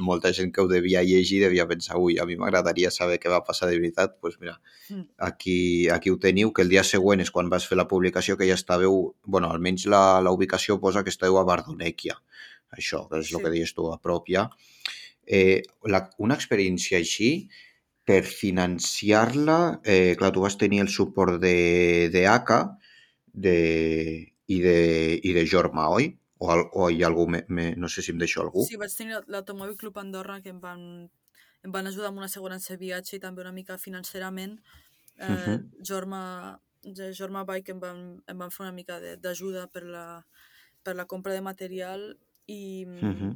[0.00, 3.42] molta gent que ho devia llegir devia pensar, ui, a mi m'agradaria saber què va
[3.44, 4.14] passar de veritat.
[4.14, 5.02] Doncs pues mira, Mm.
[5.18, 8.46] aquí, aquí ho teniu, que el dia següent és quan vas fer la publicació que
[8.48, 12.18] ja estàveu, bueno, almenys la, la ubicació posa que estàveu a Bardonèquia,
[12.70, 13.42] això, que és el Sí.
[13.44, 14.50] que deies tu, a prop ja.
[15.26, 17.48] Eh, la, una experiència així,
[18.04, 22.76] per financiar-la, eh, clar, tu vas tenir el suport de, de ACA
[23.32, 26.10] de, i, de, i de Jorma, oi?
[26.44, 28.64] O, al, o hi ha algú, me, me, no sé si em deixo algú.
[28.68, 30.82] Sí, vaig tenir l'Automòbil Club Andorra que em van,
[31.64, 34.58] em van ajudar amb una assegurança de viatge i també una mica financerament.
[35.16, 35.70] Eh, Mhm.
[35.90, 40.26] Jorma, de Jorma Bike em van, em van fer una mica de- d'ajuda per, la,
[40.82, 43.30] per la compra de material i, Mhm.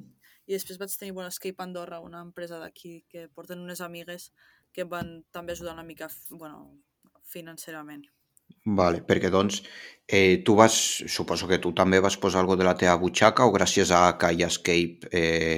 [0.47, 4.33] i després vaig tenir bueno, Escape Andorra, una empresa d'aquí que porten unes amigues
[4.73, 6.77] que em van també ajudar una mica bueno,
[7.23, 8.05] financerament.
[8.81, 9.57] Vale, perquè doncs
[10.19, 10.75] eh, tu vas,
[11.17, 14.33] suposo que tu també vas posar algo de la teva butxaca o gràcies a ACA
[14.39, 15.57] i Escape eh,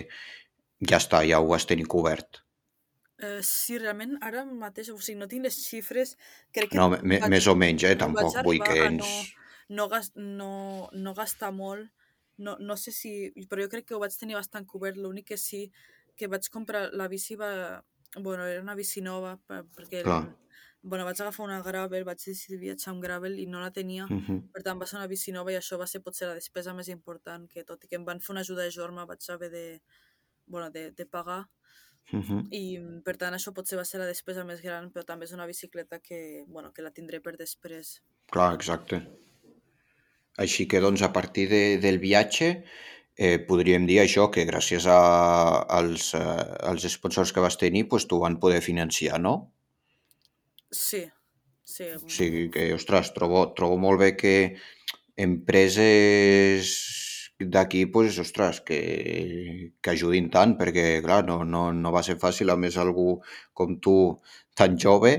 [0.92, 2.42] ja està, ja ho vas tenir cobert?
[3.20, 6.14] Eh, sí, realment ara mateix, o sigui, no tinc les xifres,
[6.56, 7.96] crec que No, me, me, vaig- més o menys, eh?
[8.00, 9.10] Tampoc vull que ens...
[9.68, 10.48] no, gas, no,
[11.04, 11.90] no gastar molt,
[12.46, 13.12] no, no sé si...
[13.50, 15.66] Però jo crec que ho vaig tenir bastant cobert, l'únic que sí
[16.16, 17.52] que vaig comprar la bici va...
[18.16, 20.02] Bueno, era una bici nova, per- perquè...
[20.02, 20.24] Clar.
[20.82, 24.48] Bueno, vaig agafar una gravel, vaig decidir viatjar amb gravel i no la tenia, Mhm.
[24.52, 26.88] per tant va ser una bici nova i això va ser potser la despesa més
[26.88, 29.82] important, que tot i que em van fer una ajuda de jorma vaig haver de,
[30.46, 31.48] bueno, de, de pagar
[32.12, 32.48] Mhm.
[32.50, 35.32] i mm, per tant això potser va ser la despesa més gran, però també és
[35.32, 38.02] una bicicleta que, bueno, que la tindré per després.
[38.32, 39.02] Clar, exacte.
[40.38, 42.64] Així que, doncs, a partir de, del viatge,
[43.16, 44.98] eh, podríem dir això, que gràcies a,
[45.78, 46.20] als, eh,
[46.70, 49.52] als sponsors que vas tenir, pues, t'ho van poder financiar, no?
[50.70, 51.04] Sí,
[51.64, 51.90] sí.
[51.98, 54.34] O sigui que, ostres, trobo, trobo molt bé que
[55.18, 56.70] empreses
[57.40, 62.52] d'aquí, pues, ostres, que, que ajudin tant, perquè, clar, no, no, no va ser fàcil,
[62.52, 63.20] a més, algú
[63.56, 63.96] com tu,
[64.54, 65.14] tan jove,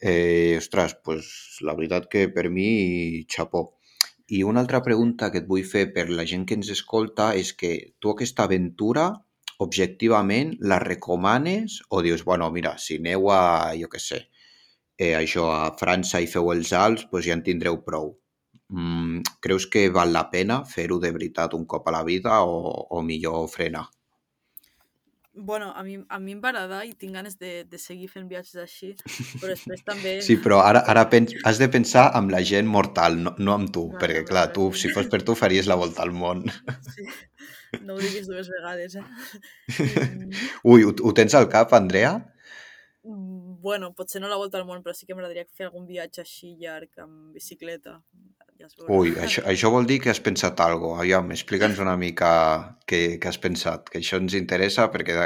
[0.00, 1.28] eh, ostres, pues,
[1.66, 3.66] la veritat que per mi, xapó.
[4.30, 7.50] I una altra pregunta que et vull fer per la gent que ens escolta és
[7.52, 9.10] que tu aquesta aventura,
[9.60, 13.40] objectivament, la recomanes o dius, bueno, mira, si aneu a,
[13.76, 14.22] jo què sé,
[15.00, 18.12] eh, això, a França i feu els Alps, doncs ja en tindreu prou.
[18.70, 22.60] Mm, creus que val la pena fer-ho de veritat un cop a la vida o,
[22.94, 23.88] o millor frenar?
[25.32, 28.26] Bueno, a mi, a mi em va agradar i tinc ganes de, de seguir fent
[28.28, 28.90] viatges així,
[29.40, 30.16] però després també...
[30.26, 33.70] Sí, però ara, ara pens, has de pensar amb la gent mortal, no, no amb
[33.72, 36.44] tu, Vale, perquè vale, clar, tu, si fos per tu, faries la volta al món.
[36.90, 37.06] Sí.
[37.86, 39.06] No ho diguis dues vegades, eh?
[40.70, 42.16] Ui, ho, ho tens al cap, Andrea?
[43.06, 46.22] mm, bueno, potser no la volta al món, però sí que m'agradaria fer algun viatge
[46.24, 48.00] així llarg amb bicicleta.
[48.60, 48.92] Ja es veurà.
[48.96, 51.04] Ui, això, això vol dir que has pensat alguna cosa.
[51.04, 52.30] Aviam, explica'ns una mica
[52.90, 55.16] què, què has pensat, que això ens interessa perquè,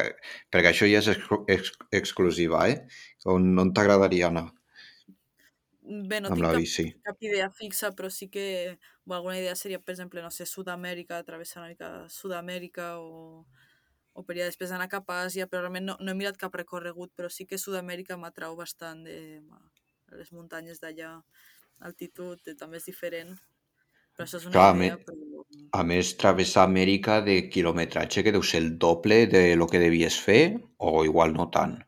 [0.55, 2.79] perquè això ja és exclu ex exclusiva, eh?
[3.37, 4.49] On, on t'agradaria anar
[5.85, 6.87] Bé, no amb tinc la cap, bici?
[7.05, 8.45] cap idea fixa, però sí que
[9.05, 13.45] bueno, alguna idea seria, per exemple, no sé, Sud-amèrica, travessar una mica Sud-amèrica o,
[14.15, 16.55] o per allà després anar cap a Àsia, però realment no, no he mirat cap
[16.55, 19.71] recorregut, però sí que Sud-amèrica m'atrau bastant de bueno,
[20.15, 21.17] les muntanyes d'allà,
[21.91, 23.35] altitud, eh, també és diferent.
[24.15, 25.47] Però això és una Clar, a, me, idea, però...
[25.81, 30.21] a més, travessar Amèrica de quilometratge que deu ser el doble de lo que devies
[30.29, 30.45] fer
[30.79, 31.81] o igual no tant.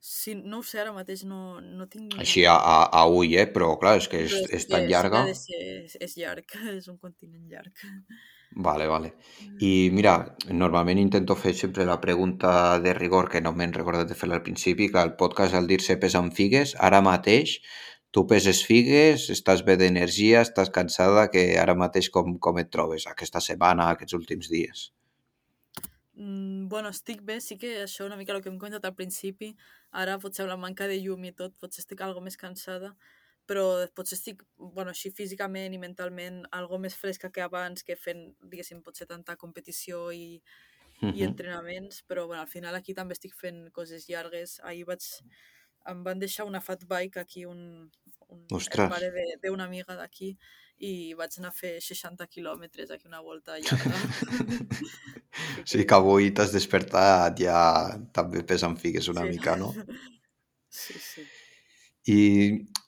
[0.00, 2.14] Sí, no ho sé, ara mateix no, no tinc...
[2.24, 3.44] Així a, a, a ull, eh?
[3.52, 5.26] Però clar, és que és, Però sí és tan llarga.
[5.28, 7.84] de és, és llarg, és un continent llarg.
[8.50, 9.12] Vale, vale.
[9.62, 10.14] I mira,
[10.50, 14.42] normalment intento fer sempre la pregunta de rigor que no m'he recordat de fer al
[14.42, 14.88] principi.
[14.90, 17.60] Clar, el podcast al dir-se pesa amb figues, ara mateix
[18.10, 23.06] tu peses figues, estàs bé d'energia, estàs cansada, que ara mateix com, com et trobes
[23.06, 24.88] aquesta setmana, aquests últims dies?
[26.18, 29.54] Mm, bueno, estic bé, sí que això una mica el que hem comentat al principi,
[30.02, 32.96] ara potser amb la manca de llum i tot, potser estic algo més cansada,
[33.46, 38.34] però potser estic, bueno, així físicament i mentalment algo més fresca que abans, que fent,
[38.42, 40.40] diguéssim, potser tanta competició i,
[41.10, 41.26] i Mhm.
[41.26, 44.60] entrenaments, però bueno, al final aquí també estic fent coses llargues.
[44.62, 45.02] Ahir vaig,
[45.90, 47.90] em van deixar una fat bike aquí, un,
[48.28, 50.36] un, el pare de- d'una amiga d'aquí,
[50.78, 54.04] i vaig anar a fer 60 quilòmetres aquí, una volta llarga.
[55.70, 57.58] Sí que avui t'has despertat ja
[58.16, 59.30] també pesant figues una Sí.
[59.32, 59.70] mica, no?
[60.70, 61.30] Sí, sí.
[62.10, 62.20] I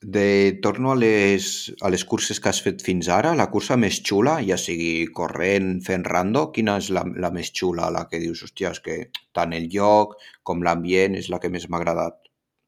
[0.03, 4.01] de torno a les, a les curses que has fet fins ara, la cursa més
[4.03, 8.43] xula, ja sigui corrent, fent rando, quina és la, la més xula, la que dius,
[8.43, 8.97] hòstia, és que
[9.33, 12.19] tant el lloc com l'ambient és la que més m'ha agradat?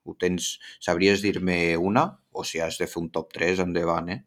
[0.07, 2.07] Ho tens, sabries dir-me una?
[2.31, 4.21] O si has de fer un top 3, endavant, eh?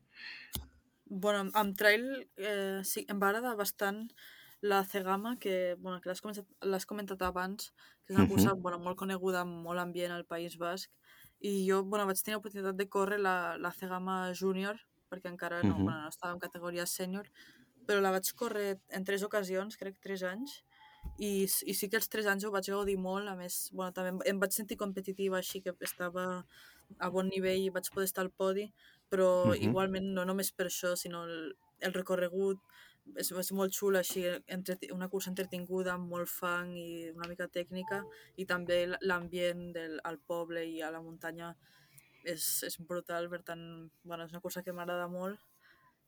[1.07, 4.07] Bueno, amb, trail eh, sí, em va agradar bastant
[4.59, 7.71] la Cegama, que, bueno, que l'has comentat, comentat abans,
[8.03, 10.91] que és una cursa bueno, molt coneguda, molt ambient al País Basc,
[11.39, 14.79] i jo bueno, vaig tenir l'oportunitat de córrer la, la Cegama Júnior,
[15.11, 15.83] perquè encara no, Mhm.
[15.83, 17.29] bueno, no estava en categoria sènior,
[17.87, 20.63] però la vaig córrer en tres ocasions, crec tres anys,
[21.17, 24.27] i, i sí que els tres anys ho vaig gaudir molt, a més, bueno, també
[24.29, 26.45] em, vaig sentir competitiva, així que estava
[26.99, 28.67] a bon nivell i vaig poder estar al podi,
[29.11, 29.57] però Mhm.
[29.57, 32.61] igualment no només per això, sinó el, el recorregut
[33.15, 37.47] és, és molt xul, així, entreti, una cursa entretinguda, amb molt fang i una mica
[37.47, 38.03] tècnica,
[38.37, 41.53] i també l'ambient del al poble i a la muntanya
[42.27, 43.63] és, és brutal, per tant,
[44.03, 45.39] bueno, és una cursa que m'agrada molt.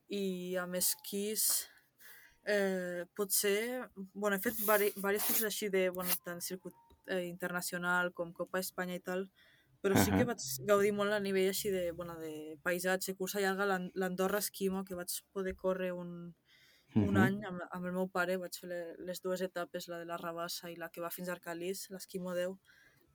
[0.09, 1.67] I amb esquís,
[2.45, 6.75] eh, potser, bueno, he fet vari, diverses curses així de, bueno, tant circuit
[7.07, 9.27] eh, internacional com Copa Espanya i tal,
[9.79, 13.67] però sí que vaig gaudir molt a nivell així de, bueno, de paisatge, cursa llarga,
[13.69, 16.33] l'An- l'Andorra Esquimo, que vaig poder córrer un,
[16.95, 17.17] un Mhm.
[17.17, 20.17] any amb, amb el meu pare, vaig fer le- les dues etapes, la de la
[20.17, 22.57] Rabassa i la que va fins a Arcalís, l'Esquimo 10,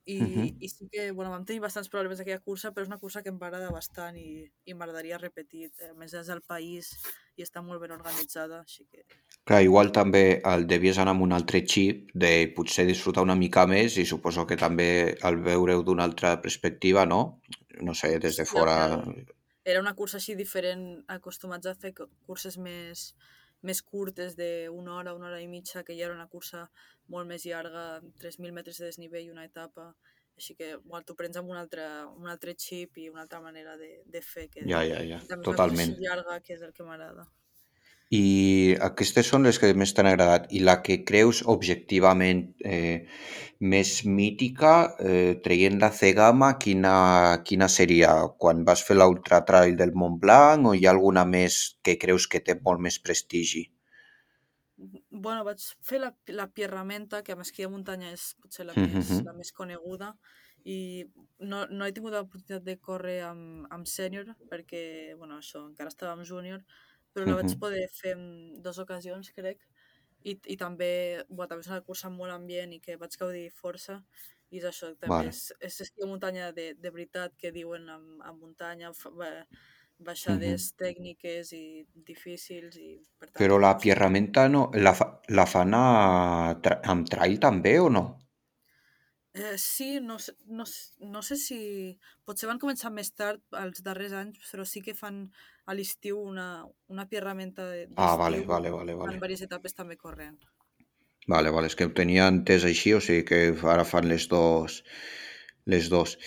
[0.07, 0.57] i, Mhm.
[0.61, 3.29] i sí que, bueno, vam tenir bastants problemes d'aquella cursa, però és una cursa que
[3.29, 5.71] em va agradar bastant i, i m'agradaria repetir.
[5.89, 6.91] A més, és al país
[7.35, 9.03] i està molt ben organitzada, així que...
[9.43, 13.65] Clar, igual també el devies anar amb un altre xip de potser disfrutar una mica
[13.67, 17.41] més i suposo que també al veure-ho d'una altra perspectiva, no?
[17.81, 18.93] No sé, des de fora...
[18.93, 19.25] el-
[19.65, 23.15] era una cursa així diferent, acostumats a fer cu- curses més,
[23.61, 26.67] més curtes d'una hora, una hora i mitja, que ja era una cursa
[27.07, 29.93] molt més llarga, 3.000 metres de desnivell, una etapa,
[30.35, 31.85] així que bueno, t'ho prens amb un altre,
[32.19, 35.95] un altre xip i una altra manera de, de fer, que Ja, ja, ja, totalment.
[36.01, 37.27] llarga, que és el que m'agrada.
[38.13, 40.45] I aquestes són les que més t'han agradat.
[40.53, 43.07] I la que creus objectivament eh,
[43.59, 46.95] més mítica, eh, traient la Cegama, quina,
[47.47, 48.13] quina seria?
[48.37, 52.27] Quan vas fer l'Ultra Trail del Mont Blanc o hi ha alguna més que creus
[52.27, 53.65] que té molt més prestigi?
[55.09, 59.09] Bueno, vaig fer la, la Pierramenta, que amb esquí de muntanya és potser la més,
[59.09, 59.21] Mhm.
[59.25, 60.13] la més coneguda,
[60.65, 61.05] i
[61.39, 66.11] no, no he tingut l'oportunitat de córrer amb, amb sènior, perquè, bueno, això, encara estava
[66.13, 66.61] amb júnior,
[67.15, 67.61] però la vaig Mhm.
[67.61, 68.25] poder fer en
[68.65, 69.63] dues ocasions, crec,
[70.23, 70.89] i, i també,
[71.29, 73.99] bueno, també és una cursa amb molt ambient i que vaig gaudir força,
[74.51, 75.31] i és això, també Vale.
[75.31, 79.45] és, és esquí de muntanya de, de veritat, que diuen amb, amb muntanya, ba-
[80.09, 81.65] baixades tècniques i
[82.11, 83.41] difícils, i per tant...
[83.41, 85.07] Però la Pierramenta no, la, fa,
[85.39, 85.85] la fan a,
[86.67, 88.05] tra- amb trail també o no?
[89.33, 90.63] Eh, sí, no, no,
[90.99, 91.57] no sé si...
[92.27, 95.25] Potser van començar més tard, els darrers anys, però sí que fan
[95.65, 96.47] a l'estiu una,
[96.93, 97.97] una pierramenta de- d'estiu.
[98.07, 99.13] Ah, vale, vale, vale, vale.
[99.17, 100.37] diverses etapes també corrent.
[101.27, 103.39] Vale, vale, és que ho tenia entès així, o sigui que
[103.75, 104.83] ara fan les dos,
[105.65, 106.17] les dos.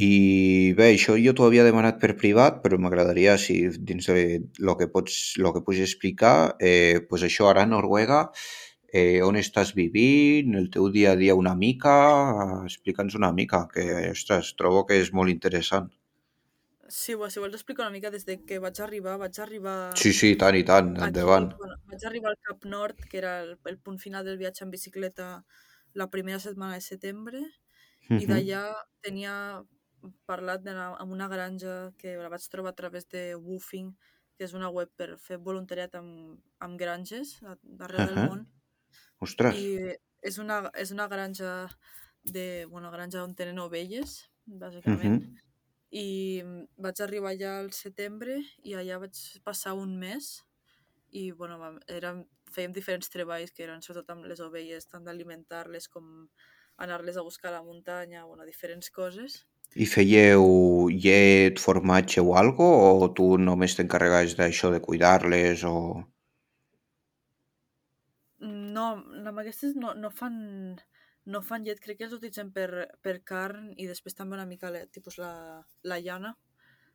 [0.00, 3.58] I bé, això jo t'ho havia demanat per privat, però m'agradaria, si
[3.90, 4.24] dins de
[4.58, 8.22] lo que pots, lo que puguis explicar, eh, pues això ara a Noruega,
[8.92, 11.92] eh, on estàs vivint, el teu dia a dia una mica,
[12.64, 13.84] explica'ns una mica, que,
[14.16, 15.92] ostres, trobo que és molt interessant.
[17.00, 20.10] Sí, bueno, si vols explicar una mica des de que vaig arribar, vaig arribar Sí,
[20.18, 21.48] sí, i tant, i tant, aquí, endavant.
[21.58, 24.70] bueno, vaig arribar al Cap Nord, que era el, el punt final del viatge en
[24.74, 25.28] bicicleta
[25.94, 27.40] la primera setmana de setembre,
[28.16, 28.62] i Mhm, d'allà
[29.06, 29.34] tenia
[30.30, 33.94] parlat d'anar a una granja que la vaig trobar a través de Woofing,
[34.36, 38.26] que és una web per fer voluntariat amb, amb granges d'arreu del ahà.
[38.28, 38.46] món.
[39.28, 39.96] Ostres, I
[40.30, 41.52] és una, és una granja
[42.24, 44.14] de, bueno, granja on tenen ovelles,
[44.46, 45.18] bàsicament.
[45.18, 45.36] mhm,
[45.92, 50.38] I mm, vaig arribar allà al setembre i allà vaig passar un mes
[51.12, 52.22] i bueno, vam, érem,
[52.54, 56.06] fèiem diferents treballs que eren sobretot amb les ovelles, tant d'alimentar-les com
[56.82, 59.42] anar-les a buscar a la muntanya, bueno, diferents coses.
[59.76, 62.68] I fèieu llet, formatge o algo,
[63.04, 65.76] o tu només t'encarregaves d'això de cuidar-les o...
[68.42, 68.86] No,
[69.30, 70.36] amb aquestes no, no fan
[71.26, 72.68] no fan llet, crec que els utilitzen per,
[73.02, 75.32] per carn i després també una mica la, tipus la,
[75.84, 76.36] la llana.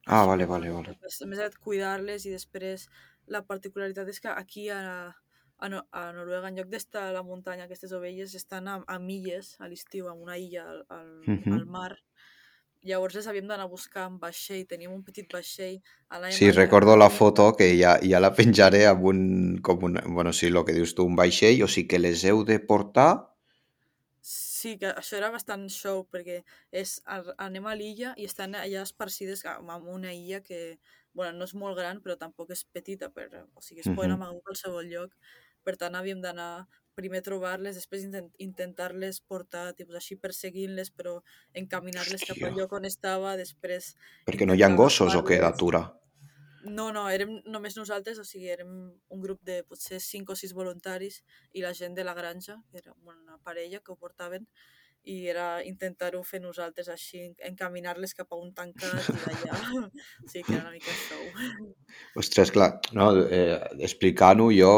[0.05, 0.99] Ah, vale, vale, vale.
[1.03, 2.87] més, més aviat cuidar-les i després
[3.35, 4.81] la particularitat és que aquí a,
[5.57, 8.99] a, No- a Noruega, en lloc d'estar a la muntanya, aquestes ovelles estan a, a
[8.99, 11.57] milles a l'estiu, en una illa al, al, Mhm.
[11.57, 11.93] al mar,
[12.89, 15.79] Llavors les havíem d'anar a buscar amb vaixell, teníem un petit vaixell,
[16.17, 19.19] anàvem Sí, allà recordo la foto que ja, ja la penjaré amb un,
[19.63, 22.43] com un, bueno, sí, el que dius tu, un vaixell, o sigui que les heu
[22.51, 23.09] de portar...
[24.57, 26.39] Sí, que això era bastant show, perquè
[26.81, 26.97] és,
[27.47, 30.79] anem a l'illa i estan allà esparcides en una illa que,
[31.13, 34.39] bueno, no és molt gran, però tampoc és petita, per, o sigui, es poden amagar
[34.39, 35.13] a qualsevol lloc.
[35.67, 36.65] Per tant, havíem d'anar
[36.97, 41.19] primer trobar-les, després intent, intentar-les portar, tipus així, perseguint-les, però
[41.61, 43.91] encaminar-les cap al lloc on estava, després
[44.25, 45.83] perquè no hi ha gossos o què, d'atura?
[46.67, 48.71] No, no, érem només nosaltres, o sigui, érem
[49.13, 51.21] un grup de potser 5 o 6 voluntaris
[51.53, 54.47] i la gent de la granja, que era una parella que ho portaven,
[55.08, 59.60] i era intentar-ho fer nosaltres així, encaminar-les cap a un tancat i d'allà.
[60.32, 61.69] Sí, que era una mica show.
[62.19, 63.56] Ostres, clar, no, eh,
[63.88, 64.73] explicant-ho jo,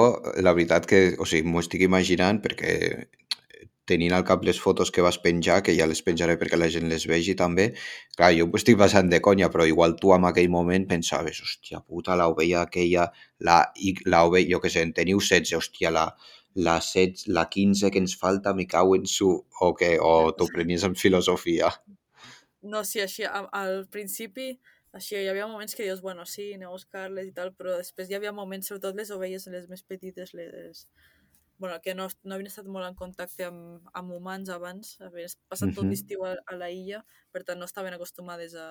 [0.45, 2.75] la veritat que, o sigui, m'ho estic imaginant perquè
[3.89, 6.87] tenint al cap les fotos que vas penjar, que ja les penjaré perquè la gent
[6.91, 7.69] les vegi també,
[8.17, 12.17] clar, jo estic passant de conya, però igual tu en aquell moment pensaves, hòstia puta,
[12.19, 13.09] l'ovella aquella,
[13.45, 13.61] la,
[14.05, 16.07] la ovella, jo què sé, en teniu 16, hòstia, la,
[16.55, 19.29] la, 16, la 15 que ens falta, me cau en su,
[19.61, 21.71] o què, o t'ho prenies amb filosofia.
[22.61, 24.51] No, sí, així, al principi,
[24.91, 28.09] així, hi havia moments que dius, bueno, sí, anem a buscar-les i tal, però després
[28.09, 30.85] hi havia moments, sobretot les ovelles, les més petites, les,
[31.59, 35.73] bueno, que no, no havien estat molt en contacte amb, amb humans abans, havien passat
[35.75, 35.91] tot Mhm.
[35.91, 38.69] l'estiu a, a la illa, per tant no estaven acostumades a,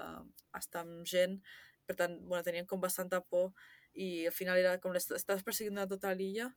[0.53, 1.39] a estar amb gent,
[1.87, 3.53] per tant, bueno, tenien com bastanta por
[3.95, 6.51] i al final era com les estaves perseguint a tota l'illa,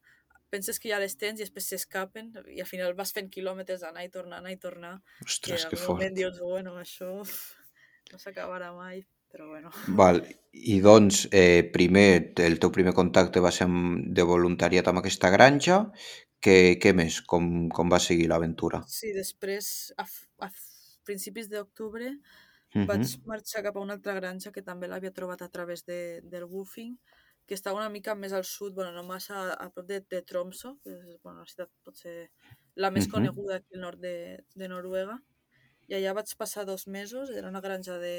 [0.51, 4.03] penses que ja les tens i després s'escapen i al final vas fent quilòmetres anar
[4.03, 6.01] i tornar, anar i tornar, i Ostres, en que fort.
[6.15, 7.13] dius, bueno, això
[8.11, 9.71] no s'acabarà mai, però bueno.
[9.99, 10.17] Val,
[10.75, 12.07] i doncs, eh, primer,
[12.47, 15.79] el teu primer contacte va ser amb, de voluntariat amb aquesta granja.
[16.47, 17.21] Què, què més?
[17.35, 18.81] Com, com va seguir l'aventura?
[18.85, 19.67] Sí, després,
[20.01, 20.05] a,
[20.45, 20.49] a
[21.07, 22.15] principis d'octubre,
[22.75, 22.87] Mhm.
[22.89, 26.45] vaig marxar cap a una altra granja que també l'havia trobat a través de, del
[26.45, 26.95] woofing,
[27.47, 30.77] que estava una mica més al sud, bueno, no massa a prop de, de Tromso,
[30.83, 32.31] que és bueno, la ciutat potser
[32.75, 33.11] la més Mhm.
[33.11, 35.19] coneguda aquí al nord de, de Noruega.
[35.89, 38.15] I allà vaig passar dos mesos, era una granja de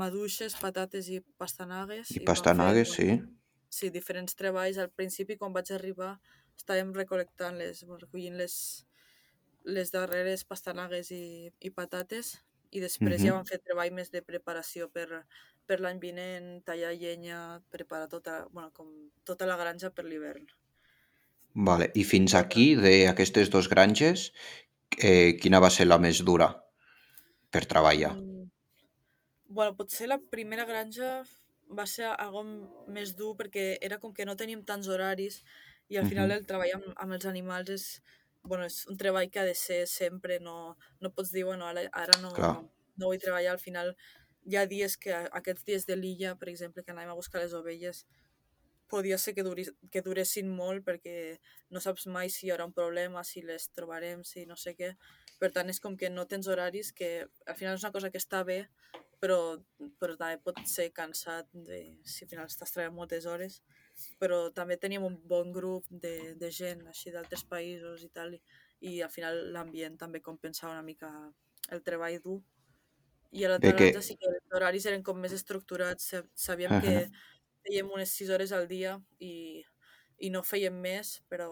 [0.00, 2.16] maduixes, patates i pastanagues.
[2.16, 3.08] I i fer, pastanagues, bueno, sí.
[3.70, 4.78] sí, diferents treballs.
[4.78, 6.12] Al principi, quan vaig arribar,
[6.58, 8.56] estàvem recolectant les, bueno, recollint les,
[9.76, 11.22] les darreres pastanagues i,
[11.68, 12.32] i patates
[12.72, 13.36] i després ja Mhm.
[13.36, 15.06] vam fer treball més de preparació per,
[15.68, 17.40] per l'any vinent, tallar llenya,
[17.76, 18.92] preparar tota, bueno, com
[19.28, 20.48] tota la granja per l'hivern.
[21.68, 21.86] Vale.
[22.00, 24.26] I fins Per aquí, d'aquestes dos granges,
[25.10, 26.50] eh, quina va ser la més dura
[27.56, 28.14] per treballar?
[28.14, 28.31] mm,
[29.52, 31.22] bueno, potser la primera granja
[31.78, 32.42] va ser algo
[32.92, 35.42] més dur perquè era com que no teníem tants horaris
[35.88, 36.36] i al final Mhm.
[36.38, 37.86] el treball amb, amb els animals és,
[38.42, 41.82] bueno, és un treball que ha de ser sempre, no, no pots dir, bueno, ara,
[41.92, 42.56] ara no, Clar.
[42.96, 43.96] no vull treballar, al final
[44.44, 47.52] hi ha dies que, aquests dies de l'illa, per exemple, que anàvem a buscar les
[47.54, 48.06] ovelles,
[48.88, 51.38] podia ser que, duris, que duressin molt perquè
[51.70, 54.96] no saps mai si hi haurà un problema, si les trobarem, si no sé què.
[55.40, 58.18] Per tant, és com que no tens horaris, que al final és una cosa que
[58.20, 58.68] està bé,
[59.22, 59.38] però,
[60.02, 63.60] però també pot ser cansat de, si al final estàs treballant moltes hores.
[64.20, 68.42] Però també teníem un bon grup de, de gent així d'altres països i tal, i,
[68.92, 71.12] i al final l'ambient també compensava una mica
[71.70, 72.40] el treball dur.
[73.32, 73.92] I a l'altra De que...
[74.04, 77.06] sí que els horaris eren com més estructurats, sa- sabíem que Ahà.
[77.64, 79.62] fèiem unes 6 hores al dia i,
[80.20, 81.48] i no fèiem més, però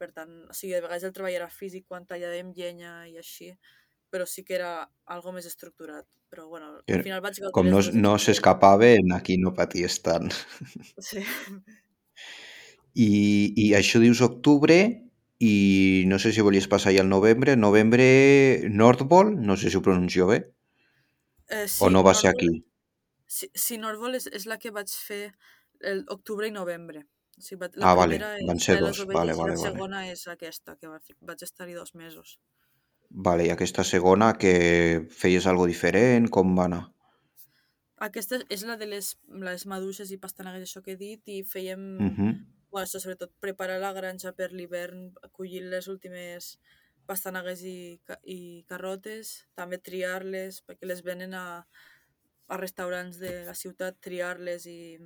[0.00, 3.52] per tant, o sigui, de vegades el treball era físic quan tallàvem llenya i així,
[4.14, 4.72] però sí que era
[5.16, 6.06] algo més estructurat.
[6.30, 10.30] Però bueno, al final vaig com no, no s'escapaven, aquí no paties tant.
[11.10, 11.22] Sí.
[12.94, 13.08] I,
[13.58, 14.76] I això dius octubre
[15.44, 15.54] i
[16.10, 17.56] no sé si volies passar ja al novembre.
[17.58, 18.06] Novembre,
[18.70, 20.44] Nordbol, no sé si ho pronuncio bé,
[21.48, 22.48] Eh, o sí, no va ser aquí.
[23.26, 25.34] sí, sí, Nordvol és, és la que vaig fer
[25.80, 27.02] el octubre i novembre.
[27.38, 29.02] O sigui, la Ah, vale, van és ser dos.
[29.06, 29.56] Vale, vale, la vale.
[29.60, 32.38] segona és aquesta, que vaig estar-hi dos mesos.
[33.14, 34.54] Vale, i aquesta segona que
[35.22, 36.82] feies algo diferent, com va anar?
[38.04, 39.12] Aquesta és la de les,
[39.46, 42.32] les maduixes i pastanagues, això que he dit, i fèiem, Mhm.
[42.70, 46.58] bueno, això, sobretot preparar la granja per l'hivern, collir les últimes
[47.06, 51.66] pastanagues i, i carrotes, també triar-les, perquè les venen a,
[52.48, 54.98] a restaurants de la ciutat, triar-les i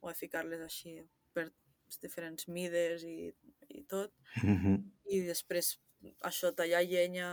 [0.00, 1.00] o ficar-les així
[1.34, 1.50] per
[2.00, 3.32] diferents mides i,
[3.68, 4.12] i tot.
[4.42, 4.84] Mhm.
[5.10, 5.80] I després
[6.26, 7.28] això, tallar llenya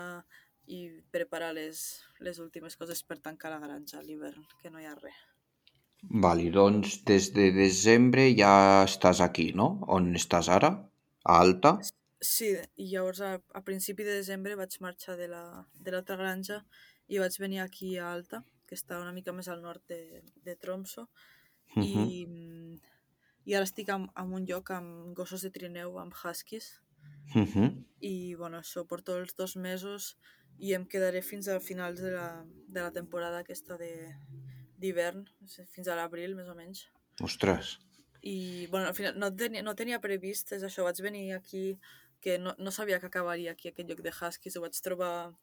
[0.68, 0.80] i
[1.12, 4.96] preparar les, les últimes coses per tancar la granja a l'hivern, que no hi ha
[4.96, 5.20] res.
[6.24, 9.80] Vale, doncs des de desembre ja estàs aquí, no?
[9.88, 10.70] On estàs ara?
[11.26, 11.78] A Alta?
[12.22, 16.64] Sí, i llavors a, a principi de desembre vaig marxar de la- de l'altra granja
[17.08, 20.56] i vaig venir aquí a Alta, que està una mica més al nord de, de
[20.56, 21.08] Tromso,
[21.76, 21.84] Mhm.
[21.84, 22.80] i, mm,
[23.46, 26.82] i ara estic en, en un lloc amb gossos de trineu, amb huskies,
[27.36, 27.86] Mhm.
[28.00, 30.18] i bueno, això porto els dos mesos
[30.60, 34.14] i em quedaré fins a finals de la, de la temporada aquesta de
[34.78, 35.26] d'hivern,
[35.74, 36.86] fins a l'abril més o menys.
[37.26, 37.80] Ostres.
[38.22, 41.80] I bueno, al final no tenia, no tenia previst, és això, vaig venir aquí,
[42.22, 45.34] que no, no sabia que acabaria aquí aquest lloc de Huskies, ho vaig trobar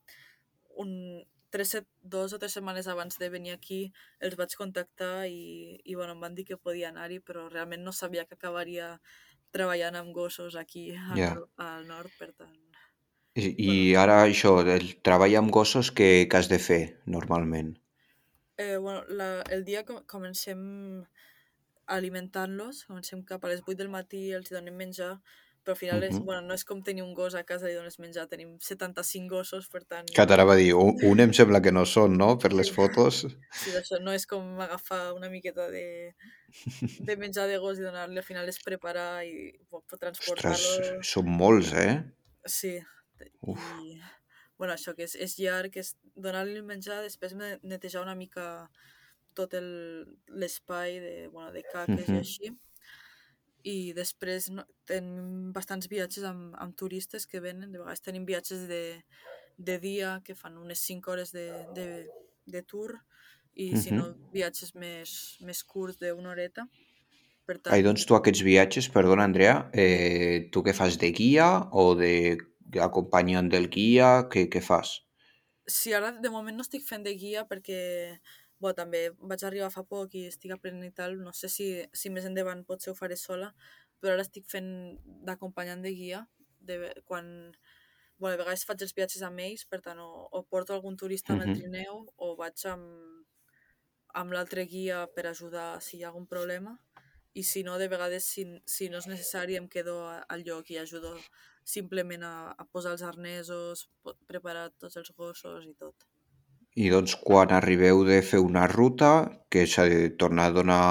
[0.76, 1.24] un,
[1.54, 5.94] tres, set, dos o tres setmanes abans de venir aquí, els vaig contactar i, i
[5.94, 8.88] bueno, em van dir que podia anar-hi, però realment no sabia que acabaria
[9.54, 12.52] treballant amb gossos aquí al, nor- al nord, per tant...
[13.34, 17.72] I, i ara això, el treball amb gossos, què, què has de fer normalment?
[18.62, 19.26] Eh, bueno, la,
[19.56, 20.60] el dia com, comencem
[21.90, 25.16] alimentant-los, comencem cap a les 8 del matí, els donem menjar,
[25.64, 26.24] però al final és, Mhm.
[26.24, 29.68] bueno, no és com tenir un gos a casa i dones menjar, tenim 75 gossos,
[29.68, 30.06] per tant...
[30.14, 32.74] Que t'anava a dir, un, un em sembla que no són, no?, per les Sí.
[32.74, 33.22] fotos.
[33.52, 36.14] Sí, d'això no és com agafar una miqueta de,
[37.00, 41.02] de menjar de gos i donar-li, al final és preparar i po- po- Ostres, transportar-lo.
[41.02, 42.02] són molts, eh?
[42.44, 42.78] Sí,
[43.40, 43.58] Uf.
[43.82, 43.98] i
[44.58, 48.68] bueno, això que és, és llarg, és donar-li el menjar, després netejar una mica
[49.34, 49.50] tot
[50.28, 52.18] l'espai de, bueno, de caques i Mhm.
[52.20, 52.52] així.
[53.64, 58.66] I després no, tenim bastants viatges amb, amb turistes que venen, de vegades tenim viatges
[58.68, 58.82] de,
[59.56, 61.86] de dia que fan unes 5 hores de, de,
[62.44, 62.98] de tour
[63.54, 66.66] i si no viatges més, més curts d'una horeta.
[67.44, 71.48] Per tant, Ai, doncs tu aquests viatges, perdona Andrea, eh, tu què fas, de guia
[71.72, 72.38] o de
[72.82, 74.24] acompanyant del guia?
[74.32, 74.98] Què, què fas?
[75.68, 77.80] Sí, ara de moment no estic fent de guia perquè
[78.60, 82.10] bueno, també vaig arribar fa poc i estic aprenent i tal, no sé si, si
[82.10, 83.52] més endavant potser ho faré sola,
[84.00, 84.70] però ara estic fent
[85.26, 86.24] d'acompanyant de guia,
[86.60, 87.26] de, quan,
[88.18, 91.34] bueno, a vegades faig els viatges amb ells, per tant, o, o porto algun turista
[91.34, 93.26] amb el trineu o vaig amb,
[94.20, 96.74] amb l'altre guia per ajudar si hi ha algun problema.
[97.34, 98.44] I si no, de vegades, si,
[98.76, 101.14] si no és necessari, em quedo a- al lloc i ajudo
[101.76, 103.88] simplement a, a posar els arnesos,
[104.30, 106.06] preparar tots els gossos i tot.
[106.82, 109.10] I doncs quan arribeu de fer una ruta,
[109.50, 110.82] que s'ha de tornar a donar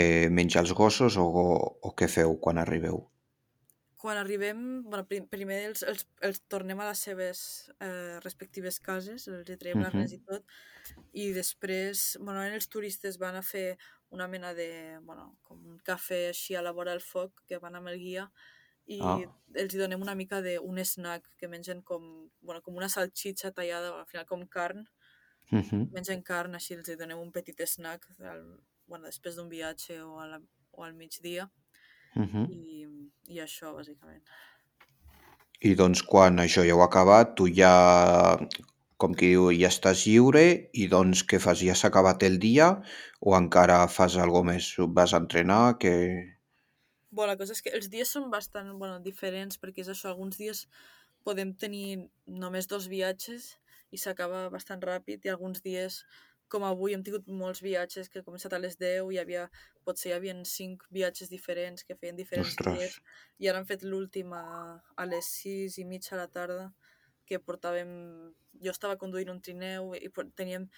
[0.00, 1.28] eh, menjar als gossos o,
[1.90, 3.02] o què feu quan arribeu?
[3.96, 7.38] Quan arribem, bueno, prim, primer els, els, els tornem a les seves
[7.80, 9.84] eh, respectives cases, els hi traiem Mhm.
[9.84, 10.44] l'arnès i tot,
[11.16, 13.78] i després, bueno, els turistes van a fer
[14.12, 14.68] una mena de,
[15.08, 18.26] bueno, com un cafè així a la vora del foc, que van amb el guia,
[18.86, 19.18] i Ah.
[19.54, 23.94] els hi donem una mica d'un snack que mengen com, bueno, com una salxitxa tallada,
[24.00, 24.86] al final com carn,
[25.50, 25.90] Mhm.
[25.92, 30.20] mengen carn, així els hi donem un petit snack al, bueno, després d'un viatge o,
[30.20, 30.40] a la,
[30.72, 31.50] o al migdia,
[32.14, 32.46] Mhm.
[32.50, 32.86] i,
[33.28, 34.22] i això, bàsicament.
[35.60, 38.36] I doncs quan això ja ho ha acabat, tu ja,
[38.98, 41.60] com qui diu, ja estàs lliure i doncs què fas?
[41.60, 42.82] Ja s'ha acabat el dia
[43.20, 44.74] o encara fas alguna més?
[44.88, 45.78] Vas a entrenar?
[45.78, 45.94] Que...
[47.14, 50.38] Bueno, la cosa és que els dies són bastant bueno, diferents perquè és això, alguns
[50.40, 50.64] dies
[51.26, 51.86] podem tenir
[52.44, 53.52] només dos viatges
[53.94, 56.00] i s'acaba bastant ràpid i alguns dies,
[56.50, 59.44] com avui, hem tingut molts viatges que he començat a les 10 i hi havia,
[59.86, 62.74] potser hi havia cinc viatges diferents que feien diferents Ostres.
[62.74, 62.98] dies
[63.38, 64.44] i ara hem fet l'últim a,
[64.96, 66.72] a les 6 i mitja a la tarda
[67.26, 67.94] que portàvem...
[68.64, 70.68] Jo estava conduint un trineu i teníem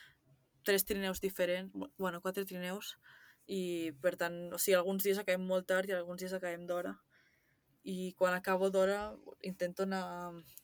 [0.64, 2.94] tres trineus diferents, bu- bueno, quatre trineus,
[3.48, 6.94] i per tant, o sigui, alguns dies acabem molt tard i alguns dies acabem d'hora.
[7.86, 9.14] I quan acabo d'hora
[9.46, 10.02] intento anar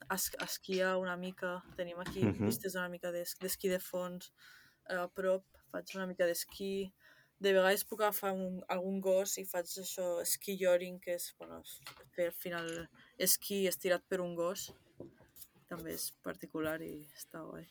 [0.08, 1.62] a, es- a esquiar una mica.
[1.76, 2.46] Tenim aquí Mhm.
[2.48, 4.32] pistes una mica d'es- d'esquí de fons
[4.90, 6.92] a prop, faig una mica d'esquí.
[7.38, 11.62] De vegades puc agafar un, algun gos i faig això, esquí yoring, que és bueno,
[12.14, 14.72] fer al final esquí estirat per un gos.
[15.68, 17.66] També és particular i està guai.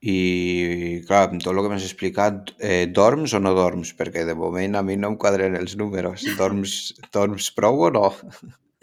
[0.00, 3.90] I clar, amb tot el que m'has explicat, eh, dorms o no dorms?
[3.98, 6.28] Perquè de moment a mi no em quadren els números.
[6.38, 6.76] Dorms,
[7.14, 8.06] dorms prou o no?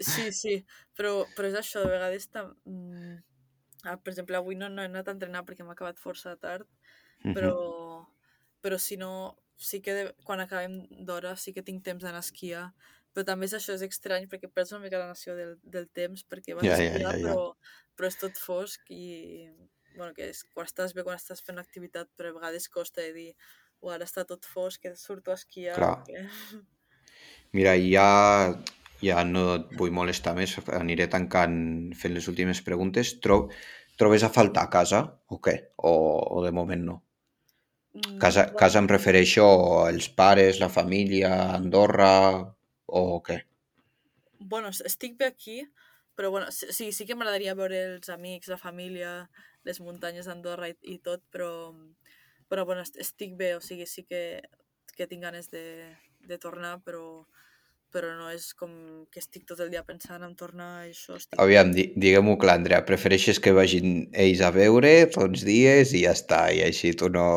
[0.00, 0.52] Sí, sí,
[0.96, 2.28] però, però és això, de vegades...
[2.32, 2.54] Tam...
[2.68, 3.16] mm,
[3.86, 6.66] Ah, per exemple, avui no, no he anat a entrenar perquè m'ha acabat força tard,
[7.30, 7.56] però, Mhm.
[8.64, 9.10] però si no,
[9.56, 10.74] sí que de, quan acabem
[11.06, 12.64] d'hora sí que tinc temps d'anar a esquiar,
[13.14, 16.24] però també és això, és estrany perquè perds una mica la noció del, del temps
[16.26, 17.34] perquè vas Ja, a ja, esquiar ja, ja.
[17.34, 17.54] però,
[17.96, 19.46] però és tot fosc i
[19.96, 23.12] bueno, que és, quan estàs bé, quan estàs fent activitat, però a vegades costa de
[23.18, 23.30] dir
[23.82, 25.96] o ara està tot fosc, que surto a esquiar Clar.
[25.96, 26.24] perquè...
[27.52, 28.08] Mira, ja,
[29.08, 31.56] ja no et vull molestar més, aniré tancant
[32.02, 33.14] fent les últimes preguntes.
[33.26, 33.38] Tro
[34.02, 35.56] trobes a faltar casa o què?
[35.90, 35.92] O,
[36.38, 36.98] o de moment no?
[37.94, 39.46] Mm, Casa, casa em refereixo
[39.86, 42.12] als pares, la família, Andorra
[43.02, 43.42] o què?
[44.38, 45.56] Bueno, es- estic bé aquí,
[46.16, 49.10] però bueno, sí sí que m'agradaria veure els amics, la família,
[49.66, 51.50] les muntanyes d'Andorra i, i tot, però,
[52.50, 54.22] però bueno, estic bé, o sigui, sí que,
[54.96, 55.64] que tinc ganes de,
[56.26, 57.24] de tornar, però,
[57.94, 58.72] però no és com
[59.12, 61.18] que estic tot el dia pensant en tornar a això.
[61.18, 61.38] Estic...
[61.42, 66.14] Aviam, di diguem-ho clar, Andrea, prefereixes que vagin ells a veure uns dies i ja
[66.16, 67.28] està, i així tu no...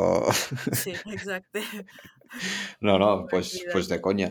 [0.72, 1.66] Sí, exacte.
[2.80, 4.28] No, no, pues, pues de conya.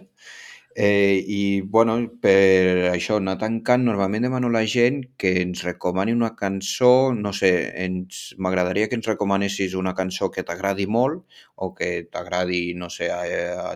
[0.80, 6.12] Eh, I, bueno, per això, anar tancant, normalment demano a la gent que ens recomani
[6.14, 7.50] una cançó, no sé,
[7.84, 13.08] ens m'agradaria que ens recomanessis una cançó que t'agradi molt o que t'agradi, no sé,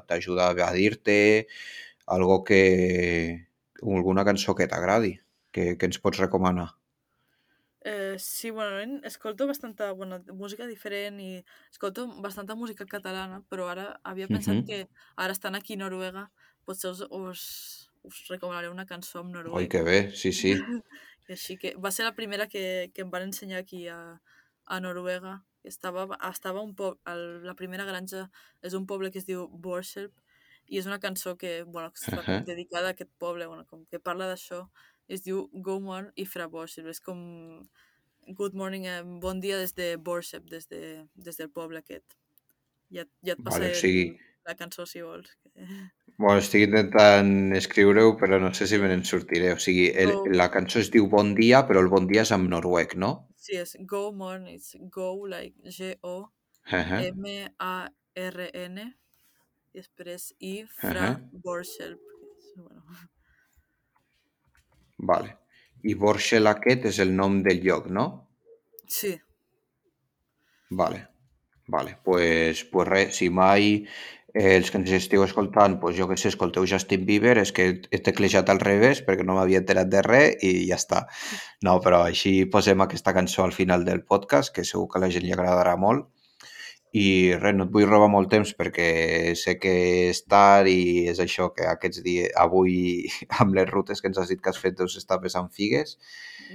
[0.06, 1.48] t'ajuda a dir-te,
[2.06, 2.62] algo que...
[3.82, 5.16] alguna cançó que t'agradi,
[5.50, 6.68] que, que ens pots recomanar.
[7.84, 11.42] Eh, sí, bueno, escolto bastanta bueno, música diferent i
[11.72, 14.66] escolto bastanta música catalana, però ara havia pensat uh -huh.
[14.66, 16.30] que ara estan aquí a Noruega
[16.66, 17.44] potser us, us,
[18.06, 19.56] us recomanaré una cançó en noruec.
[19.56, 20.54] Oi, que bé, sí, sí.
[21.28, 24.18] I així que va ser la primera que, que em van ensenyar aquí a,
[24.66, 25.40] a Noruega.
[25.62, 26.98] Estava, estava un poble,
[27.46, 28.26] la primera granja
[28.66, 30.16] és un poble que es diu Borselp
[30.66, 32.44] i és una cançó que, bueno, que està uh -huh.
[32.44, 34.68] dedicada a aquest poble, bueno, com que parla d'això,
[35.08, 36.88] es diu Go Morn i Fra Borselp.
[36.88, 37.68] És com
[38.26, 42.14] Good morning, eh, bon dia des de Borselp, des, de, des del poble aquest.
[42.94, 44.18] Ja, ja et passaré vale, sí.
[44.46, 45.32] la cançó si vols.
[46.18, 49.52] Bueno, estic intentant escriure-ho, però no sé si me n'en sortiré.
[49.56, 50.24] O sigui, el, Go.
[50.40, 53.12] la cançó es diu Bon dia, però el bon dia és en noruec, no?
[53.44, 56.14] Sí, és Go Morn, it's Go, like G-O,
[56.78, 57.00] Ajá.
[57.08, 58.86] M-A-R-N,
[59.72, 61.42] i després I, Fra, Ajá.
[61.48, 62.14] Borselp.
[62.56, 62.84] Bueno,
[65.10, 65.32] Vale.
[65.90, 68.06] I Borshel aquest és el nom del lloc, no?
[68.86, 69.20] sí,
[70.70, 71.08] Vale.
[71.66, 71.98] Vale.
[72.04, 73.86] Pues, pues res, si mai
[74.34, 77.68] eh, els que ens esteu escoltant, pues jo que sé, escolteu Justin Bieber, és que
[77.90, 81.04] he teclejat al revés perquè no m'havia enterat de res i ja està.
[81.66, 85.12] No, però així posem aquesta cançó al final del podcast, que segur que a la
[85.14, 86.08] gent li agradarà molt.
[86.92, 89.70] I res, no et vull robar molt temps perquè sé que
[90.10, 93.06] és tard i és això que aquests dies, avui
[93.40, 95.96] amb les rutes que ens has dit que has fet deus estar pesant figues.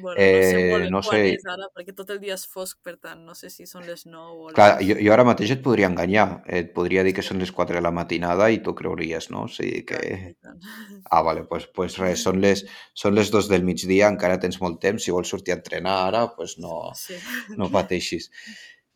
[0.02, 2.98] bueno, no sé Eh, no sé, és ara, perquè tot el dia és fosc, per
[3.02, 4.88] tant, no sé si són les 9 o clar, les...
[4.92, 7.82] jo, jo ara mateix et podria enganyar, et podria dir que són les 4 de
[7.82, 9.48] la matinada i tu creuries, no?
[9.48, 10.36] O sigui Clar, que...
[11.10, 14.82] Ah, vale, pues, pues res, són les, són les dos del migdia, encara tens molt
[14.84, 17.18] temps, si vols sortir a entrenar ara, pues no, Sí.
[17.58, 18.30] no pateixis.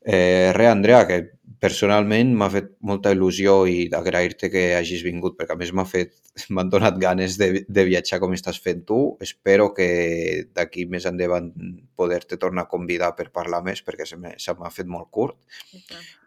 [0.02, 1.20] Eh, res, Andrea, que
[1.62, 6.16] personalment m'ha fet molta il·lusió i agrair-te que hagis vingut, perquè a més m'ha fet,
[6.49, 8.97] m'han donat ganes de, de viatjar com estàs fent tu.
[9.22, 11.52] Espero que d'aquí més endavant
[11.95, 15.38] poder-te tornar a convidar per parlar més, perquè se m'ha fet molt curt.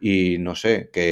[0.07, 1.09] I no sé, que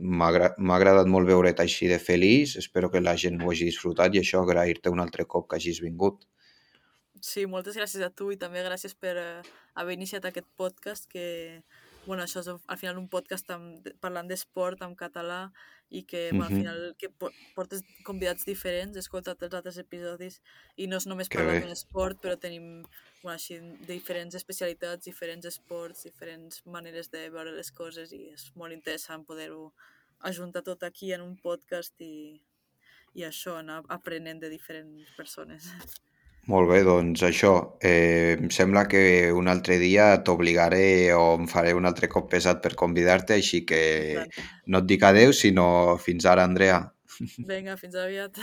[0.00, 3.66] m'ha agra- m'ha agradat molt veure't així de feliç, espero que la gent ho hagi
[3.66, 6.22] disfrutat i això, agrair-te un altre cop que hagis vingut.
[7.20, 9.42] Sí, moltes gràcies a tu i també gràcies per eh,
[9.76, 11.60] haver iniciat aquest podcast que,
[12.06, 15.52] bueno, això és al final un podcast amb, parlant d'esport en català
[15.90, 16.58] i que, bueno, al Mhm.
[16.62, 20.40] final que po- portes convidats diferents, he escoltat els altres episodis
[20.76, 21.60] i no és només Que parlar bé.
[21.60, 22.82] d'un esport, però tenim,
[23.22, 28.72] bueno, així, diferents especialitats, diferents esports, diferents maneres de veure les coses i és molt
[28.72, 29.72] interessant poder-ho
[30.20, 32.40] ajuntar tot aquí en un podcast i,
[33.14, 35.64] i això, anar aprenent de diferents persones.
[36.50, 39.02] Molt bé, doncs això, eh, em sembla que
[39.40, 43.82] un altre dia t'obligaré o em faré un altre cop pesat per convidar-te, així que
[44.66, 45.68] no et dic adeu, sinó
[46.08, 46.82] fins ara, Andrea.
[47.52, 48.42] Vinga, fins aviat.